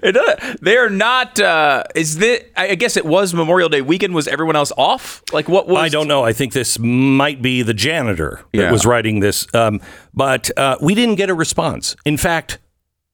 It, 0.00 0.16
uh, 0.16 0.54
they're 0.62 0.88
not. 0.90 1.38
Uh, 1.40 1.84
is 1.94 2.18
this? 2.18 2.42
I 2.56 2.68
I 2.70 2.74
guess 2.74 2.96
it 2.96 3.04
was 3.04 3.34
Memorial 3.34 3.68
Day 3.68 3.82
weekend. 3.82 4.14
Was 4.14 4.26
everyone 4.28 4.56
else 4.56 4.72
off? 4.78 5.22
Like 5.32 5.48
what 5.48 5.68
was? 5.68 5.78
I 5.82 5.88
don't 5.88 6.08
know. 6.08 6.24
I 6.24 6.32
think 6.32 6.52
this 6.52 6.78
might 6.78 7.42
be 7.42 7.62
the 7.62 7.74
janitor 7.74 8.40
that 8.52 8.58
Yeah. 8.58 8.70
was 8.72 8.86
writing 8.86 9.20
this. 9.20 9.46
Um, 9.54 9.80
but 10.14 10.50
uh, 10.56 10.76
we 10.80 10.94
didn't 10.94 11.16
get 11.16 11.28
a 11.28 11.34
response. 11.34 11.96
In 12.04 12.16
fact, 12.16 12.58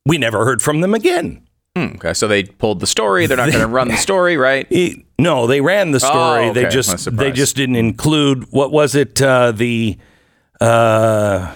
we 0.07 0.17
never 0.19 0.45
heard 0.45 0.63
from 0.63 0.81
them 0.81 0.95
again. 0.95 1.47
Okay, 1.77 2.15
so 2.15 2.29
they 2.29 2.45
pulled 2.45 2.81
the 2.81 2.87
story. 2.87 3.27
They're 3.27 3.37
not 3.37 3.49
going 3.51 3.61
to 3.61 3.67
run 3.67 3.89
the 3.89 3.97
story, 3.97 4.37
right? 4.49 4.67
It- 4.71 5.05
no, 5.19 5.47
they 5.47 5.61
ran 5.61 5.91
the 5.91 6.01
story. 6.01 6.49
Oh, 6.51 6.53
They 6.53 6.69
just 6.69 7.17
they 7.17 7.33
just 7.33 7.57
didn't 7.57 7.77
include 7.77 8.45
what 8.53 8.71
was 8.73 8.95
it? 8.95 9.21
Uh, 9.21 9.51
the 9.53 9.99
uh, 10.61 11.53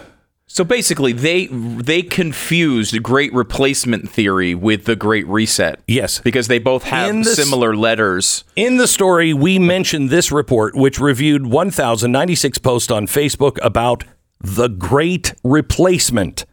So 0.59 0.65
basically, 0.65 1.13
they 1.13 1.47
they 1.47 2.03
confused 2.03 3.01
Great 3.01 3.33
Replacement 3.33 4.11
Theory 4.11 4.57
with 4.57 4.87
the 4.87 4.97
Great 4.97 5.25
Reset. 5.29 5.79
Yes. 5.87 6.21
because 6.21 6.49
they 6.49 6.59
both 6.59 6.83
have 6.83 7.25
similar 7.25 7.77
letters. 7.77 8.43
in 8.57 8.77
the 8.77 8.89
story 8.89 9.33
we 9.33 9.61
mentioned 9.61 10.11
this 10.11 10.33
report, 10.33 10.75
which 10.75 10.99
reviewed 10.99 11.47
1,096 11.47 12.59
posts 12.59 12.91
on 12.91 13.07
Facebook 13.07 13.57
about 13.63 14.03
the 14.41 14.67
Great 14.67 15.33
Replacement 15.45 16.45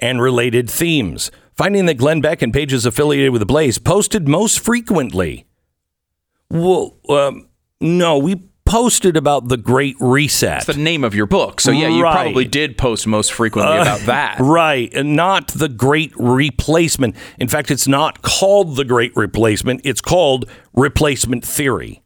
and 0.00 0.20
related 0.20 0.68
themes, 0.68 1.30
finding 1.56 1.86
that 1.86 1.94
Glenn 1.94 2.20
Beck 2.20 2.42
and 2.42 2.52
pages 2.52 2.84
affiliated 2.84 3.30
with 3.30 3.38
the 3.38 3.46
Blaze 3.46 3.78
posted 3.78 4.26
most 4.26 4.58
frequently. 4.58 5.46
Well, 6.50 6.96
um, 7.08 7.46
no, 7.80 8.18
we 8.18 8.48
posted 8.66 9.16
about 9.16 9.48
the 9.48 9.56
Great 9.56 9.96
Reset. 10.00 10.66
The 10.66 10.74
name 10.74 11.04
of 11.04 11.14
your 11.14 11.26
book. 11.26 11.60
So 11.60 11.70
yeah, 11.70 11.88
you 11.88 12.02
Right. 12.02 12.12
probably 12.14 12.44
did 12.46 12.76
post 12.78 13.06
most 13.06 13.32
frequently 13.32 13.76
about 13.78 14.00
that. 14.00 14.40
Right, 14.40 14.92
and 14.94 15.14
not 15.14 15.48
the 15.48 15.68
great 15.68 16.12
replacement. 16.16 17.14
In 17.38 17.48
fact, 17.48 17.70
it's 17.70 17.86
not 17.86 18.22
called 18.22 18.76
the 18.76 18.84
great 18.84 19.14
replacement, 19.16 19.82
it's 19.84 20.00
called 20.00 20.48
replacement 20.74 21.44
theory. 21.44 22.02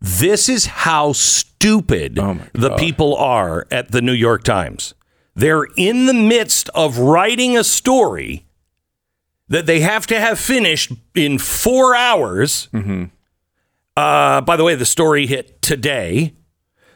This 0.00 0.48
is 0.48 0.66
how 0.66 1.12
stupid 1.12 2.18
Oh 2.18 2.38
the 2.52 2.76
people 2.76 3.16
are 3.16 3.66
at 3.70 3.90
the 3.90 4.00
New 4.00 4.12
York 4.12 4.44
Times. 4.44 4.94
They're 5.34 5.66
in 5.76 6.06
the 6.06 6.14
midst 6.14 6.68
of 6.74 6.98
writing 6.98 7.56
a 7.56 7.64
story 7.64 8.46
that 9.48 9.66
they 9.66 9.80
have 9.80 10.06
to 10.08 10.20
have 10.20 10.38
finished 10.38 10.92
in 11.14 11.38
four 11.38 11.94
hours. 11.94 12.68
Mm-hmm. 12.72 13.04
Uh, 13.98 14.40
by 14.42 14.56
the 14.56 14.64
way, 14.64 14.74
the 14.76 14.86
story 14.86 15.26
hit 15.26 15.60
today, 15.60 16.34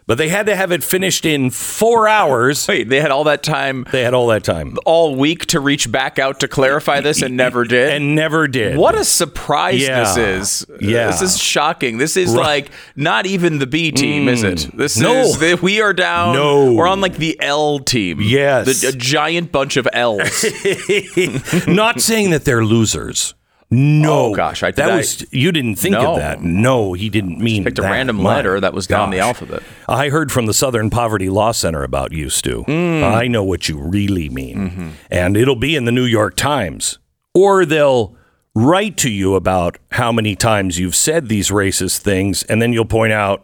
but 0.06 0.18
they 0.18 0.28
had 0.28 0.47
to 0.47 0.54
have 0.54 0.71
it 0.73 0.85
finished 0.85 1.25
in 1.25 1.50
four 1.50 2.06
hours. 2.06 2.66
Wait, 2.68 2.88
they 2.88 3.00
had 3.00 3.11
all 3.11 3.25
that 3.25 3.42
time 3.42 3.85
They 3.90 4.02
had 4.02 4.14
all 4.14 4.26
that 4.28 4.44
time 4.44 4.76
all 4.85 5.16
week 5.16 5.47
to 5.47 5.59
reach 5.61 5.90
back 5.90 6.18
out 6.18 6.40
to 6.40 6.49
clarify 6.49 7.00
this 7.00 7.23
and 7.23 7.37
never 7.37 7.64
did. 7.76 7.92
and 7.92 8.14
never 8.14 8.47
did. 8.47 8.76
what 8.76 8.94
a 8.94 9.04
surprise 9.04 9.80
Yeah. 9.80 10.00
this 10.14 10.16
is. 10.62 10.66
Yeah. 10.80 11.06
This 11.09 11.23
is 11.23 11.38
shocking. 11.38 11.99
This 11.99 12.16
is 12.16 12.35
like 12.35 12.71
not 12.94 13.26
even 13.26 13.59
the 13.59 13.66
B 13.66 13.90
team, 13.90 14.28
is 14.28 14.42
it? 14.44 14.71
This 14.76 14.97
No. 14.97 15.12
is 15.23 15.38
the, 15.40 15.59
we 15.62 15.80
are 15.80 15.92
down. 15.92 16.35
No. 16.35 16.73
We're 16.73 16.88
on 16.88 17.00
like 17.00 17.16
the 17.16 17.37
L 17.40 17.78
team. 17.80 18.18
Yes. 18.21 18.82
The, 18.82 18.88
a 18.88 18.92
giant 18.92 19.50
bunch 19.50 19.76
of 19.76 19.88
L's. 19.92 20.44
Not 21.66 22.00
saying 22.00 22.30
that 22.30 22.42
they're 22.44 22.64
losers. 22.64 23.35
No, 23.75 24.26
Oh, 24.26 24.35
gosh, 24.35 24.62
I- 24.62 24.67
did 24.67 24.76
that 24.76 24.91
I- 24.91 24.97
was 24.99 25.25
you 25.33 25.50
didn't 25.50 25.76
think 25.76 25.95
No. 25.95 26.12
of 26.12 26.19
that. 26.19 26.43
No, 26.43 26.93
he 26.93 27.09
didn't 27.09 27.38
mean 27.41 27.64
Picked 27.64 27.79
a 27.79 27.83
that. 27.83 27.91
random 27.91 28.17
My 28.17 28.35
letter 28.37 28.61
that 28.61 28.75
was 28.75 28.87
down 28.87 29.11
the 29.11 29.19
alphabet. 29.19 29.62
I 29.88 30.11
heard 30.11 30.31
from 30.31 30.45
the 30.47 30.52
Southern 30.52 30.91
Poverty 30.91 31.31
Law 31.31 31.52
Center 31.52 31.83
about 31.83 32.12
you, 32.12 32.29
Stu. 32.29 32.64
Hmm. 32.64 33.02
I 33.02 33.29
know 33.29 33.43
what 33.43 33.69
you 33.71 33.79
really 33.79 34.29
mean, 34.29 34.57
Mm-hmm. 34.57 34.88
and 35.11 35.37
it'll 35.37 35.57
be 35.57 35.75
in 35.75 35.87
the 35.87 35.93
New 35.93 36.05
York 36.05 36.37
Times, 36.37 36.99
or 37.35 37.64
they'll 37.64 38.14
write 38.55 38.99
to 38.99 39.09
you 39.11 39.35
about 39.37 39.79
how 39.93 40.12
many 40.12 40.37
times 40.37 40.79
you've 40.79 40.95
said 40.95 41.31
these 41.31 41.49
racist 41.49 41.99
things, 42.00 42.43
and 42.45 42.61
then 42.61 42.75
you'll 42.75 42.85
point 42.85 43.14
out, 43.14 43.43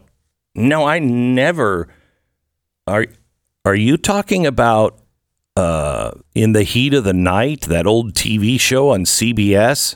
"No, 0.53 0.85
I 0.85 0.99
never." 0.99 1.87
Are 2.85 3.07
Are 3.65 3.75
you 3.75 3.97
talking 3.97 4.45
about 4.45 4.99
uh, 5.55 6.11
in 6.33 6.53
the 6.53 6.63
heat 6.63 6.93
of 6.93 7.03
the 7.03 7.13
night 7.13 7.61
that 7.61 7.85
old 7.85 8.13
TV 8.13 8.57
show 8.59 8.89
on 8.91 9.03
CBS? 9.05 9.95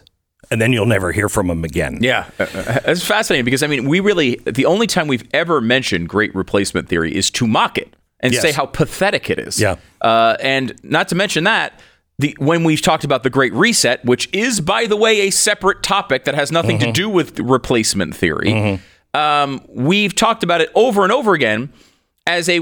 And 0.54 0.62
then 0.62 0.72
you'll 0.72 0.86
never 0.86 1.12
hear 1.12 1.28
from 1.30 1.48
them 1.48 1.64
again. 1.64 1.98
Yeah, 2.02 2.30
uh, 2.40 2.44
uh, 2.44 2.80
it's 2.86 3.04
fascinating 3.06 3.44
because 3.46 3.64
I 3.64 3.68
mean, 3.68 3.90
we 3.90 4.00
really 4.00 4.36
the 4.46 4.66
only 4.68 4.86
time 4.88 5.08
we've 5.08 5.28
ever 5.34 5.60
mentioned 5.62 6.08
great 6.10 6.34
replacement 6.36 6.88
theory 6.88 7.14
is 7.16 7.32
to 7.32 7.48
mock 7.48 7.78
it 7.78 7.96
and 8.20 8.32
Yes. 8.34 8.42
say 8.44 8.52
how 8.52 8.66
pathetic 8.68 9.30
it 9.30 9.40
is. 9.40 9.60
Yeah. 9.60 9.76
uh, 10.02 10.38
and 10.40 10.74
not 10.84 11.08
to 11.10 11.16
mention 11.16 11.44
that 11.46 11.80
the 12.20 12.36
when 12.40 12.64
we've 12.64 12.82
talked 12.82 13.04
about 13.04 13.24
the 13.24 13.30
Great 13.32 13.54
Reset, 13.54 14.06
which 14.06 14.30
is 14.32 14.62
by 14.62 14.86
the 14.86 14.96
way 14.96 15.22
a 15.22 15.32
separate 15.32 15.82
topic 15.82 16.26
that 16.26 16.36
has 16.36 16.52
nothing 16.52 16.78
Mm-hmm. 16.78 16.92
to 16.94 17.02
do 17.02 17.10
with 17.10 17.40
replacement 17.40 18.16
theory, 18.16 18.80
um, 19.16 19.60
we've 19.70 20.14
talked 20.16 20.44
about 20.44 20.62
it 20.62 20.70
over 20.76 21.04
and 21.04 21.12
over 21.12 21.34
again 21.34 21.74
as 22.28 22.48
a 22.48 22.60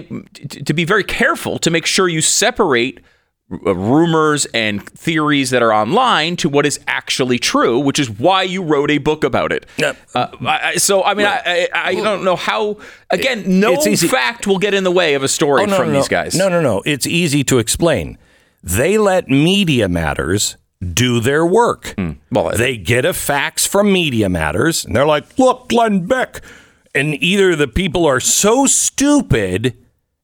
to 0.65 0.73
be 0.73 0.85
very 0.85 1.03
careful 1.03 1.59
to 1.59 1.69
make 1.69 1.85
sure 1.85 2.07
you 2.07 2.21
separate 2.21 3.01
rumors 3.51 4.45
and 4.53 4.87
theories 4.89 5.49
that 5.49 5.61
are 5.61 5.73
online 5.73 6.35
to 6.37 6.49
what 6.49 6.65
is 6.65 6.79
actually 6.87 7.37
true, 7.37 7.77
which 7.79 7.99
is 7.99 8.09
why 8.09 8.43
you 8.43 8.63
wrote 8.63 8.89
a 8.89 8.97
book 8.97 9.23
about 9.23 9.51
it. 9.51 9.65
Yep. 9.77 9.97
Uh, 10.15 10.27
I, 10.41 10.75
so, 10.77 11.03
I 11.03 11.13
mean, 11.13 11.25
I, 11.27 11.67
I, 11.73 11.81
I 11.89 11.95
don't 11.95 12.23
know 12.23 12.35
how. 12.37 12.77
Again, 13.09 13.59
no 13.59 13.75
fact 13.81 14.47
will 14.47 14.57
get 14.59 14.73
in 14.73 14.83
the 14.83 14.91
way 14.91 15.13
of 15.15 15.23
a 15.23 15.27
story 15.27 15.63
Oh, 15.63 15.65
no, 15.65 15.77
from 15.77 15.87
no, 15.87 15.93
these 15.99 16.09
no. 16.09 16.17
guys. 16.17 16.35
No, 16.35 16.47
no, 16.49 16.61
no. 16.61 16.81
It's 16.85 17.05
easy 17.05 17.43
to 17.45 17.59
explain. 17.59 18.17
They 18.63 18.97
let 18.97 19.27
Media 19.27 19.89
Matters 19.89 20.55
do 20.93 21.19
their 21.19 21.45
work. 21.45 21.93
Hmm. 21.97 22.11
Well, 22.31 22.51
they 22.55 22.77
get 22.77 23.05
a 23.05 23.13
fax 23.13 23.65
from 23.67 23.91
Media 23.91 24.29
Matters, 24.29 24.85
and 24.85 24.95
they're 24.95 25.05
like, 25.05 25.37
"Look, 25.37 25.67
Glenn 25.69 26.05
Beck," 26.07 26.41
and 26.95 27.21
either 27.21 27.55
the 27.55 27.67
people 27.67 28.05
are 28.05 28.19
so 28.19 28.65
stupid 28.65 29.75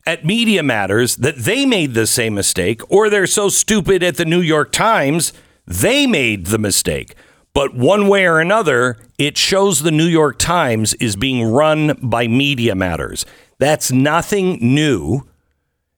at 0.07 0.25
Media 0.25 0.63
Matters 0.63 1.17
that 1.17 1.35
they 1.35 1.65
made 1.65 1.93
the 1.93 2.07
same 2.07 2.33
mistake, 2.33 2.81
or 2.89 3.09
they're 3.09 3.27
so 3.27 3.49
stupid 3.49 4.01
at 4.01 4.15
the 4.15 4.25
New 4.25 4.41
York 4.41 4.71
Times 4.71 5.33
they 5.67 6.07
made 6.07 6.45
the 6.45 6.57
mistake. 6.57 7.13
But 7.53 7.75
one 7.75 8.07
way 8.07 8.25
or 8.25 8.39
another, 8.39 8.97
it 9.17 9.37
shows 9.37 9.81
the 9.81 9.91
New 9.91 10.05
York 10.05 10.39
Times 10.39 10.93
is 10.95 11.17
being 11.17 11.43
run 11.43 11.99
by 12.01 12.27
Media 12.27 12.73
Matters. 12.73 13.25
That's 13.57 13.91
nothing 13.91 14.59
new. 14.61 15.27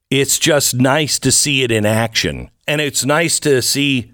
It's 0.10 0.40
just 0.40 0.74
nice 0.74 1.20
to 1.20 1.32
see 1.32 1.62
it 1.62 1.70
in 1.70 1.86
action. 1.86 2.50
And 2.68 2.82
it's 2.82 3.06
nice 3.06 3.40
to 3.42 3.62
see 3.62 4.14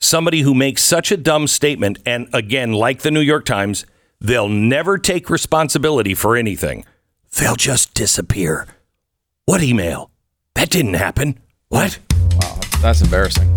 somebody 0.00 0.40
who 0.40 0.54
makes 0.54 0.82
such 0.82 1.12
a 1.12 1.18
dumb 1.18 1.48
statement. 1.48 1.98
And 2.06 2.28
again, 2.32 2.72
like 2.72 3.02
the 3.02 3.10
New 3.10 3.20
York 3.20 3.44
Times, 3.44 3.84
they'll 4.20 4.48
never 4.48 4.96
take 4.96 5.28
responsibility 5.28 6.14
for 6.14 6.34
anything. 6.34 6.86
They'll 7.38 7.56
just 7.56 7.92
disappear. 7.92 8.68
What 9.46 9.62
email? 9.62 10.10
That 10.54 10.70
didn't 10.70 10.94
happen. 10.94 11.38
What? 11.68 11.98
Wow, 12.40 12.58
that's 12.80 13.02
embarrassing. 13.02 13.54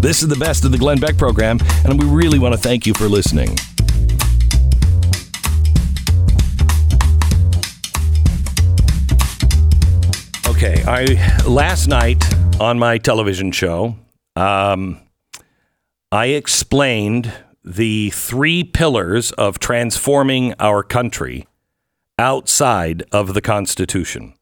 This 0.00 0.22
is 0.22 0.28
the 0.28 0.36
best 0.40 0.64
of 0.64 0.72
the 0.72 0.78
Glenn 0.78 0.98
Beck 0.98 1.18
program, 1.18 1.58
and 1.84 2.00
we 2.00 2.06
really 2.06 2.38
want 2.38 2.54
to 2.54 2.58
thank 2.58 2.86
you 2.86 2.94
for 2.94 3.06
listening. 3.06 3.50
Okay, 10.48 10.82
I 10.86 11.44
last 11.46 11.86
night 11.86 12.24
on 12.58 12.78
my 12.78 12.96
television 12.96 13.52
show, 13.52 13.94
um, 14.36 15.02
I 16.10 16.26
explained 16.28 17.30
the 17.62 18.08
three 18.08 18.64
pillars 18.64 19.32
of 19.32 19.58
transforming 19.58 20.54
our 20.58 20.82
country 20.82 21.46
outside 22.18 23.02
of 23.12 23.34
the 23.34 23.40
Constitution. 23.40 24.34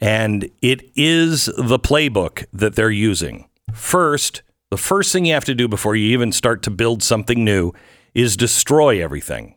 And 0.00 0.50
it 0.60 0.90
is 0.96 1.46
the 1.56 1.78
playbook 1.78 2.46
that 2.52 2.74
they're 2.74 2.90
using. 2.90 3.48
First, 3.72 4.42
the 4.70 4.78
first 4.78 5.12
thing 5.12 5.26
you 5.26 5.34
have 5.34 5.44
to 5.44 5.54
do 5.54 5.68
before 5.68 5.94
you 5.94 6.12
even 6.12 6.32
start 6.32 6.62
to 6.62 6.70
build 6.70 7.02
something 7.02 7.44
new 7.44 7.72
is 8.14 8.36
destroy 8.36 9.02
everything. 9.02 9.56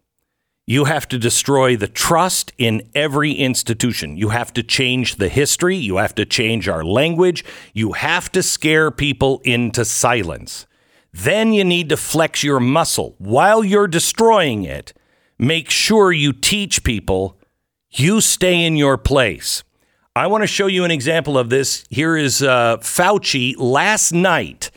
You 0.67 0.85
have 0.85 1.07
to 1.09 1.19
destroy 1.19 1.75
the 1.75 1.87
trust 1.87 2.51
in 2.57 2.89
every 2.95 3.31
institution. 3.31 4.17
You 4.17 4.29
have 4.29 4.51
to 4.53 4.63
change 4.63 5.15
the 5.15 5.29
history. 5.29 5.75
You 5.75 5.97
have 5.97 6.15
to 6.15 6.25
change 6.25 6.67
our 6.67 6.83
language. 6.83 7.45
You 7.73 7.93
have 7.93 8.31
to 8.31 8.41
scare 8.41 8.89
people 8.89 9.41
into 9.43 9.85
silence. 9.85 10.65
Then 11.13 11.53
you 11.53 11.63
need 11.63 11.89
to 11.89 11.97
flex 11.97 12.43
your 12.43 12.59
muscle 12.59 13.15
while 13.19 13.63
you're 13.63 13.87
destroying 13.87 14.63
it. 14.63 14.93
Make 15.37 15.69
sure 15.69 16.11
you 16.11 16.33
teach 16.33 16.83
people 16.83 17.37
you 17.99 18.21
stay 18.21 18.63
in 18.63 18.75
your 18.75 18.97
place. 18.97 19.63
I 20.15 20.27
want 20.27 20.43
to 20.43 20.47
show 20.47 20.67
you 20.67 20.85
an 20.85 20.91
example 20.91 21.37
of 21.37 21.49
this. 21.49 21.85
Here 21.89 22.15
is 22.15 22.41
uh, 22.41 22.77
Fauci 22.77 23.53
last 23.57 24.13
night 24.13 24.71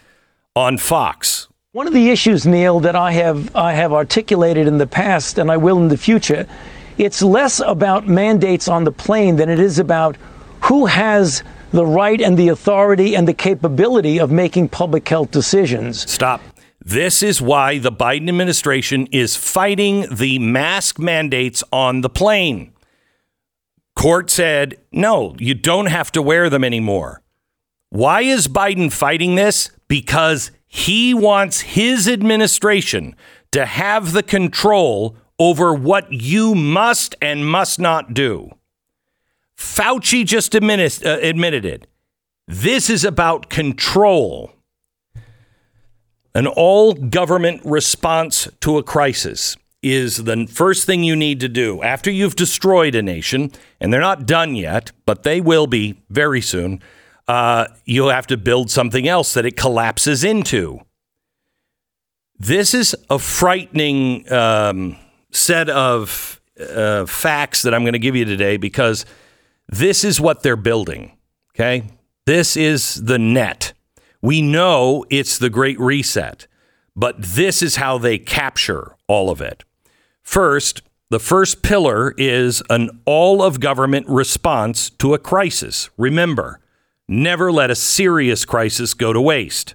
on 0.57 0.79
Fox. 0.79 1.49
One 1.73 1.87
of 1.87 1.93
the 1.93 2.11
issues, 2.11 2.47
Neil, 2.47 2.81
that 2.81 2.97
I 2.97 3.13
have 3.13 3.55
I 3.55 3.73
have 3.73 3.93
articulated 3.93 4.67
in 4.67 4.79
the 4.79 4.87
past, 4.87 5.39
and 5.39 5.51
I 5.51 5.57
will 5.57 5.79
in 5.79 5.89
the 5.89 5.97
future, 5.97 6.47
it's 6.97 7.23
less 7.23 7.61
about 7.61 8.09
mandates 8.09 8.67
on 8.67 8.83
the 8.83 8.91
plane 8.91 9.37
than 9.37 9.49
it 9.49 9.61
is 9.61 9.79
about 9.79 10.17
who 10.63 10.87
has 10.87 11.45
the 11.71 11.87
right 11.87 12.21
and 12.21 12.37
the 12.37 12.49
authority 12.49 13.15
and 13.15 13.29
the 13.29 13.35
capability 13.35 14.19
of 14.19 14.33
making 14.33 14.71
public 14.71 15.09
health 15.09 15.31
decisions. 15.31 16.11
Stop. 16.11 16.41
This 16.85 17.23
is 17.23 17.41
why 17.41 17.79
the 17.79 17.93
Biden 17.93 18.29
administration 18.29 19.07
is 19.13 19.37
fighting 19.37 20.07
the 20.11 20.39
mask 20.39 20.99
mandates 20.99 21.63
on 21.71 22.01
the 22.01 22.09
plane. 22.09 22.73
Court 23.99 24.31
said, 24.31 24.77
no, 24.93 25.35
you 25.41 25.55
don't 25.55 25.87
have 25.87 26.13
to 26.13 26.23
wear 26.23 26.49
them 26.49 26.63
anymore. 26.63 27.21
Why 27.91 28.21
is 28.21 28.47
Biden 28.47 28.93
fighting 28.93 29.35
this? 29.35 29.73
Because 29.89 30.53
he 30.69 31.13
wants 31.15 31.63
his 31.63 32.07
administration 32.07 33.17
to 33.51 33.67
have 33.67 34.13
the 34.13 34.23
control 34.23 35.17
over 35.41 35.75
what 35.75 36.13
you 36.13 36.55
must 36.55 37.17
and 37.21 37.45
must 37.45 37.81
not 37.81 38.15
do. 38.15 38.53
Fauci 39.57 40.25
just 40.25 40.55
admitted, 40.55 41.05
uh, 41.05 41.19
admitted 41.21 41.65
it. 41.65 41.89
This 42.47 42.89
is 42.89 43.05
about 43.05 43.51
control. 43.51 44.53
An 46.37 46.47
all 46.47 46.95
government 46.95 47.63
response 47.65 48.47
to 48.61 48.79
a 48.79 48.85
crisis 48.85 49.57
is 49.83 50.25
the 50.25 50.47
first 50.47 50.87
thing 50.87 51.05
you 51.05 51.15
need 51.15 51.41
to 51.41 51.49
do 51.49 51.83
after 51.83 52.11
you've 52.11 52.37
destroyed 52.37 52.95
a 52.95 53.03
nation, 53.03 53.53
and 53.81 53.93
they're 53.93 54.01
not 54.01 54.27
done 54.27 54.55
yet, 54.55 54.93
but 55.07 55.23
they 55.23 55.41
will 55.41 55.67
be 55.67 56.03
very 56.11 56.41
soon 56.41 56.81
uh, 57.29 57.67
you 57.85 58.07
have 58.07 58.27
to 58.27 58.37
build 58.37 58.71
something 58.71 59.07
else 59.07 59.35
that 59.35 59.45
it 59.45 59.57
collapses 59.57 60.25
into. 60.25 60.81
This 62.39 62.73
is 62.73 62.97
a 63.11 63.19
frightening 63.19 64.31
um, 64.33 64.97
set 65.31 65.69
of 65.69 66.41
uh, 66.59 67.05
facts 67.07 67.63
that 67.63 67.75
I'm 67.75 67.83
going 67.83 67.93
to 67.93 67.99
give 67.99 68.17
you 68.17 68.25
today 68.25 68.57
because 68.57 69.05
this 69.69 70.05
is 70.05 70.21
what 70.21 70.43
they're 70.43 70.57
building. 70.57 71.13
Okay. 71.55 71.85
This 72.25 72.57
is 72.57 72.95
the 72.95 73.19
net. 73.19 73.73
We 74.23 74.41
know 74.43 75.05
it's 75.11 75.39
the 75.39 75.51
Great 75.51 75.79
Reset, 75.79 76.47
but 76.97 77.17
this 77.21 77.63
is 77.63 77.77
how 77.77 77.99
they 77.99 78.19
capture 78.19 78.97
all 79.07 79.31
of 79.31 79.41
it. 79.41 79.65
First, 80.29 80.83
the 81.09 81.19
first 81.19 81.63
pillar 81.63 82.13
is 82.19 82.63
an 82.69 83.01
all 83.07 83.43
of 83.43 83.61
government 83.61 84.07
response 84.09 84.91
to 84.91 85.15
a 85.15 85.19
crisis. 85.19 85.89
Remember, 85.97 86.61
Never 87.09 87.51
let 87.51 87.71
a 87.71 87.75
serious 87.75 88.45
crisis 88.45 88.93
go 88.93 89.15
to 89.15 89.21
waste. 89.21 89.75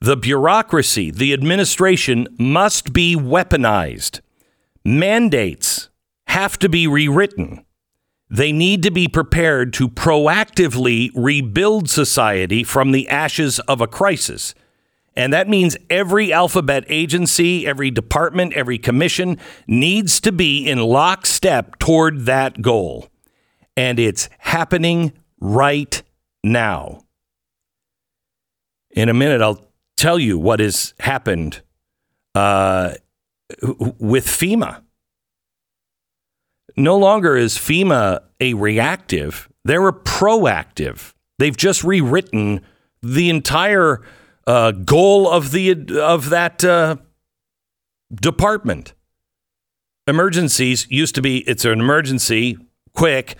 The 0.00 0.16
bureaucracy, 0.16 1.12
the 1.12 1.32
administration 1.32 2.26
must 2.36 2.92
be 2.92 3.14
weaponized. 3.14 4.20
Mandates 4.84 5.88
have 6.26 6.58
to 6.58 6.68
be 6.68 6.88
rewritten. 6.88 7.64
They 8.28 8.50
need 8.50 8.82
to 8.82 8.90
be 8.90 9.06
prepared 9.06 9.72
to 9.74 9.88
proactively 9.88 11.10
rebuild 11.14 11.88
society 11.88 12.64
from 12.64 12.90
the 12.90 13.08
ashes 13.08 13.60
of 13.60 13.80
a 13.80 13.86
crisis. 13.86 14.54
And 15.18 15.32
that 15.32 15.48
means 15.48 15.76
every 15.90 16.32
alphabet 16.32 16.84
agency, 16.86 17.66
every 17.66 17.90
department, 17.90 18.52
every 18.52 18.78
commission 18.78 19.36
needs 19.66 20.20
to 20.20 20.30
be 20.30 20.64
in 20.64 20.78
lockstep 20.78 21.76
toward 21.80 22.26
that 22.26 22.62
goal. 22.62 23.08
And 23.76 23.98
it's 23.98 24.28
happening 24.38 25.12
right 25.40 26.00
now. 26.44 27.00
In 28.92 29.08
a 29.08 29.14
minute, 29.14 29.42
I'll 29.42 29.60
tell 29.96 30.20
you 30.20 30.38
what 30.38 30.60
has 30.60 30.94
happened 31.00 31.62
uh, 32.36 32.94
with 33.98 34.24
FEMA. 34.24 34.82
No 36.76 36.96
longer 36.96 37.36
is 37.36 37.58
FEMA 37.58 38.20
a 38.38 38.54
reactive, 38.54 39.48
they're 39.64 39.88
a 39.88 39.92
proactive. 39.92 41.12
They've 41.40 41.56
just 41.56 41.82
rewritten 41.82 42.60
the 43.02 43.30
entire 43.30 44.02
uh, 44.48 44.72
goal 44.72 45.30
of 45.30 45.52
the 45.52 45.76
of 46.00 46.30
that 46.30 46.64
uh, 46.64 46.96
department. 48.12 48.94
Emergencies 50.06 50.86
used 50.90 51.14
to 51.14 51.22
be 51.22 51.40
it's 51.40 51.66
an 51.66 51.78
emergency, 51.78 52.56
quick, 52.94 53.36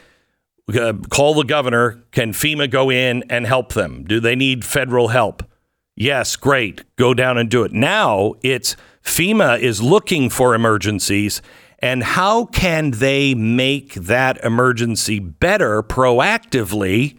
uh, 0.78 0.92
call 1.08 1.32
the 1.32 1.44
governor. 1.44 2.02
Can 2.12 2.34
FEMA 2.34 2.70
go 2.70 2.90
in 2.90 3.24
and 3.30 3.46
help 3.46 3.72
them? 3.72 4.04
Do 4.04 4.20
they 4.20 4.36
need 4.36 4.66
federal 4.66 5.08
help? 5.08 5.42
Yes, 5.96 6.36
great. 6.36 6.84
Go 6.96 7.14
down 7.14 7.38
and 7.38 7.48
do 7.50 7.64
it. 7.64 7.72
Now 7.72 8.34
it's 8.42 8.76
FEMA 9.02 9.58
is 9.58 9.80
looking 9.80 10.28
for 10.28 10.54
emergencies. 10.54 11.40
And 11.78 12.02
how 12.02 12.44
can 12.44 12.90
they 12.90 13.34
make 13.34 13.94
that 13.94 14.44
emergency 14.44 15.20
better 15.20 15.82
proactively? 15.82 17.18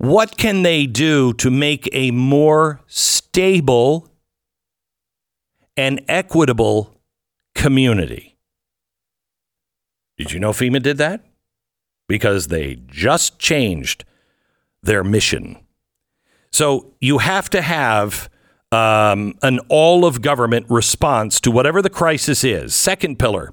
What 0.00 0.36
can 0.36 0.62
they 0.62 0.86
do 0.86 1.32
to 1.34 1.50
make 1.50 1.88
a 1.92 2.10
more 2.10 2.80
stable 2.86 4.08
and 5.76 6.02
equitable 6.08 7.00
community? 7.54 8.36
Did 10.16 10.32
you 10.32 10.40
know 10.40 10.52
FEMA 10.52 10.82
did 10.82 10.98
that? 10.98 11.24
because 12.10 12.48
they 12.48 12.74
just 12.88 13.38
changed 13.38 14.04
their 14.82 15.04
mission. 15.04 15.56
So 16.50 16.92
you 17.00 17.18
have 17.18 17.48
to 17.50 17.62
have 17.62 18.28
um, 18.72 19.38
an 19.44 19.60
all 19.68 20.04
of 20.04 20.20
government 20.20 20.66
response 20.68 21.40
to 21.42 21.52
whatever 21.52 21.80
the 21.80 21.88
crisis 21.88 22.42
is. 22.42 22.74
Second 22.74 23.20
pillar, 23.20 23.52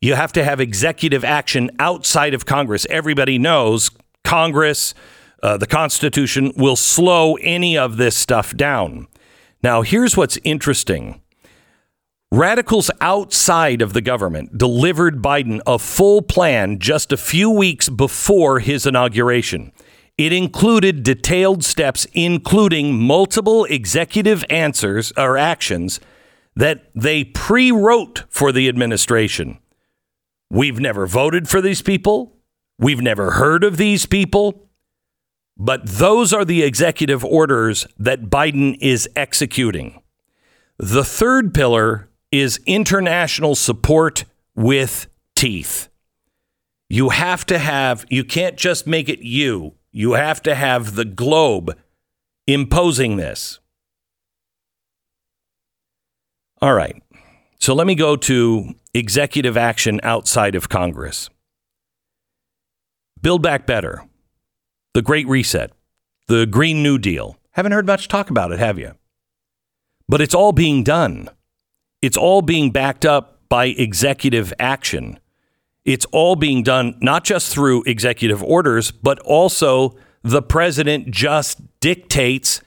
you 0.00 0.14
have 0.14 0.32
to 0.32 0.42
have 0.42 0.58
executive 0.58 1.22
action 1.22 1.70
outside 1.78 2.32
of 2.32 2.46
Congress. 2.46 2.86
Everybody 2.88 3.38
knows 3.38 3.90
Congress, 4.24 4.94
uh, 5.42 5.56
the 5.56 5.66
Constitution 5.66 6.52
will 6.56 6.76
slow 6.76 7.34
any 7.36 7.76
of 7.78 7.96
this 7.96 8.16
stuff 8.16 8.56
down. 8.56 9.06
Now, 9.62 9.82
here's 9.82 10.16
what's 10.16 10.38
interesting 10.44 11.20
Radicals 12.30 12.90
outside 13.00 13.80
of 13.80 13.94
the 13.94 14.02
government 14.02 14.58
delivered 14.58 15.22
Biden 15.22 15.60
a 15.66 15.78
full 15.78 16.20
plan 16.20 16.78
just 16.78 17.10
a 17.10 17.16
few 17.16 17.48
weeks 17.48 17.88
before 17.88 18.60
his 18.60 18.84
inauguration. 18.84 19.72
It 20.18 20.34
included 20.34 21.04
detailed 21.04 21.64
steps, 21.64 22.06
including 22.12 22.98
multiple 22.98 23.64
executive 23.64 24.44
answers 24.50 25.10
or 25.16 25.38
actions 25.38 26.00
that 26.54 26.90
they 26.94 27.24
pre 27.24 27.72
wrote 27.72 28.24
for 28.28 28.52
the 28.52 28.68
administration. 28.68 29.58
We've 30.50 30.80
never 30.80 31.06
voted 31.06 31.48
for 31.48 31.62
these 31.62 31.80
people. 31.80 32.36
We've 32.78 33.00
never 33.00 33.32
heard 33.32 33.64
of 33.64 33.78
these 33.78 34.04
people. 34.04 34.67
But 35.58 35.86
those 35.86 36.32
are 36.32 36.44
the 36.44 36.62
executive 36.62 37.24
orders 37.24 37.86
that 37.98 38.24
Biden 38.24 38.76
is 38.80 39.08
executing. 39.16 40.00
The 40.78 41.02
third 41.02 41.52
pillar 41.52 42.08
is 42.30 42.60
international 42.66 43.56
support 43.56 44.24
with 44.54 45.08
teeth. 45.34 45.88
You 46.88 47.10
have 47.10 47.44
to 47.46 47.58
have, 47.58 48.06
you 48.08 48.24
can't 48.24 48.56
just 48.56 48.86
make 48.86 49.08
it 49.08 49.20
you. 49.20 49.74
You 49.90 50.12
have 50.12 50.40
to 50.42 50.54
have 50.54 50.94
the 50.94 51.04
globe 51.04 51.76
imposing 52.46 53.16
this. 53.16 53.58
All 56.62 56.74
right. 56.74 57.02
So 57.58 57.74
let 57.74 57.86
me 57.86 57.94
go 57.94 58.16
to 58.16 58.74
executive 58.94 59.56
action 59.56 60.00
outside 60.02 60.54
of 60.54 60.68
Congress. 60.68 61.28
Build 63.20 63.42
Back 63.42 63.66
Better, 63.66 64.07
the 64.94 65.02
Great 65.02 65.26
Reset, 65.28 65.72
the 66.26 66.46
Green 66.46 66.82
New 66.82 66.98
Deal. 66.98 67.36
Haven't 67.52 67.72
heard 67.72 67.86
much 67.86 68.08
talk 68.08 68.30
about 68.30 68.52
it, 68.52 68.58
have 68.58 68.78
you? 68.78 68.94
But 70.08 70.20
it's 70.20 70.34
all 70.34 70.52
being 70.52 70.84
done 70.84 71.28
it's 72.00 72.16
all 72.16 72.42
being 72.42 72.70
backed 72.70 73.04
up 73.04 73.40
by 73.48 73.66
executive 73.66 74.52
action. 74.58 75.18
It's 75.84 76.06
all 76.12 76.36
being 76.36 76.62
done 76.62 76.96
not 77.00 77.24
just 77.24 77.52
through 77.52 77.82
executive 77.84 78.42
orders, 78.42 78.90
but 78.90 79.18
also 79.20 79.96
the 80.22 80.42
president 80.42 81.10
just 81.10 81.60
dictates 81.80 82.60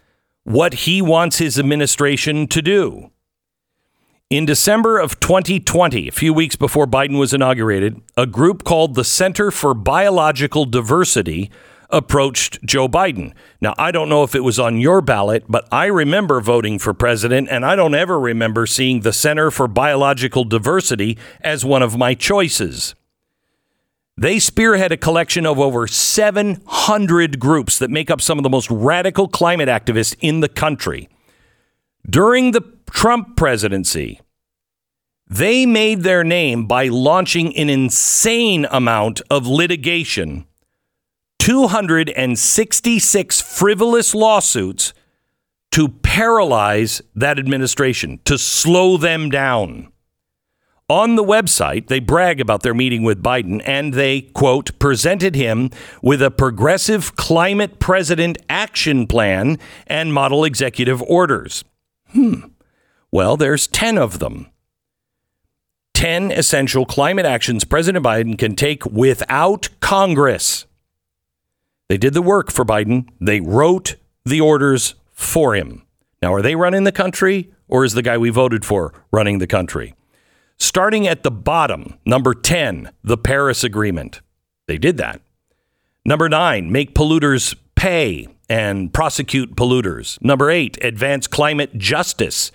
what 0.43 0.73
he 0.73 1.01
wants 1.01 1.37
his 1.37 1.59
administration 1.59 2.47
to 2.47 2.61
do. 2.61 3.11
In 4.29 4.45
December 4.45 4.97
of 4.97 5.19
2020, 5.19 6.07
a 6.07 6.11
few 6.11 6.33
weeks 6.33 6.55
before 6.55 6.87
Biden 6.87 7.19
was 7.19 7.33
inaugurated, 7.33 8.01
a 8.17 8.25
group 8.25 8.63
called 8.63 8.95
the 8.95 9.03
Center 9.03 9.51
for 9.51 9.73
Biological 9.73 10.65
Diversity 10.65 11.51
approached 11.91 12.63
Joe 12.65 12.87
Biden. 12.87 13.33
Now, 13.59 13.73
I 13.77 13.91
don't 13.91 14.09
know 14.09 14.23
if 14.23 14.35
it 14.35 14.43
was 14.43 14.59
on 14.59 14.79
your 14.79 15.01
ballot, 15.01 15.45
but 15.47 15.67
I 15.71 15.85
remember 15.85 16.41
voting 16.41 16.79
for 16.79 16.93
president, 16.93 17.49
and 17.49 17.65
I 17.65 17.75
don't 17.75 17.95
ever 17.95 18.19
remember 18.19 18.65
seeing 18.65 19.01
the 19.01 19.13
Center 19.13 19.51
for 19.51 19.67
Biological 19.67 20.43
Diversity 20.43 21.17
as 21.41 21.65
one 21.65 21.81
of 21.81 21.97
my 21.97 22.13
choices. 22.13 22.95
They 24.17 24.39
spearhead 24.39 24.91
a 24.91 24.97
collection 24.97 25.45
of 25.45 25.59
over 25.59 25.87
700 25.87 27.39
groups 27.39 27.79
that 27.79 27.89
make 27.89 28.11
up 28.11 28.21
some 28.21 28.37
of 28.37 28.43
the 28.43 28.49
most 28.49 28.69
radical 28.69 29.27
climate 29.27 29.69
activists 29.69 30.15
in 30.19 30.41
the 30.41 30.49
country. 30.49 31.09
During 32.07 32.51
the 32.51 32.61
Trump 32.91 33.35
presidency, 33.37 34.19
they 35.27 35.65
made 35.65 36.01
their 36.01 36.23
name 36.23 36.65
by 36.67 36.87
launching 36.89 37.55
an 37.55 37.69
insane 37.69 38.67
amount 38.69 39.21
of 39.29 39.47
litigation 39.47 40.45
266 41.41 43.41
frivolous 43.41 44.13
lawsuits 44.13 44.93
to 45.71 45.89
paralyze 45.89 47.01
that 47.15 47.39
administration, 47.39 48.19
to 48.25 48.37
slow 48.37 48.95
them 48.95 49.31
down. 49.31 49.91
On 50.87 51.15
the 51.15 51.23
website, 51.23 51.87
they 51.87 51.99
brag 51.99 52.39
about 52.39 52.61
their 52.61 52.75
meeting 52.75 53.01
with 53.01 53.23
Biden 53.23 53.59
and 53.65 53.95
they, 53.95 54.21
quote, 54.21 54.77
presented 54.77 55.33
him 55.33 55.71
with 56.03 56.21
a 56.21 56.29
progressive 56.29 57.15
climate 57.15 57.79
president 57.79 58.37
action 58.47 59.07
plan 59.07 59.57
and 59.87 60.13
model 60.13 60.43
executive 60.43 61.01
orders. 61.01 61.63
Hmm. 62.11 62.49
Well, 63.11 63.35
there's 63.35 63.65
10 63.65 63.97
of 63.97 64.19
them. 64.19 64.51
10 65.95 66.31
essential 66.31 66.85
climate 66.85 67.25
actions 67.25 67.63
President 67.63 68.05
Biden 68.05 68.37
can 68.37 68.55
take 68.55 68.85
without 68.85 69.69
Congress. 69.79 70.67
They 71.91 71.97
did 71.97 72.13
the 72.13 72.21
work 72.21 72.53
for 72.53 72.63
Biden. 72.63 73.09
They 73.19 73.41
wrote 73.41 73.97
the 74.23 74.39
orders 74.39 74.95
for 75.11 75.55
him. 75.55 75.85
Now, 76.21 76.33
are 76.33 76.41
they 76.41 76.55
running 76.55 76.85
the 76.85 76.93
country 76.93 77.51
or 77.67 77.83
is 77.83 77.95
the 77.95 78.01
guy 78.01 78.17
we 78.17 78.29
voted 78.29 78.63
for 78.63 78.93
running 79.11 79.39
the 79.39 79.45
country? 79.45 79.93
Starting 80.57 81.05
at 81.05 81.23
the 81.23 81.31
bottom, 81.31 81.99
number 82.05 82.33
10, 82.33 82.91
the 83.03 83.17
Paris 83.17 83.65
Agreement. 83.65 84.21
They 84.67 84.77
did 84.77 84.95
that. 84.99 85.19
Number 86.05 86.29
nine, 86.29 86.71
make 86.71 86.95
polluters 86.95 87.57
pay 87.75 88.29
and 88.47 88.93
prosecute 88.93 89.57
polluters. 89.57 90.17
Number 90.21 90.49
eight, 90.49 90.81
advance 90.81 91.27
climate 91.27 91.77
justice. 91.77 92.53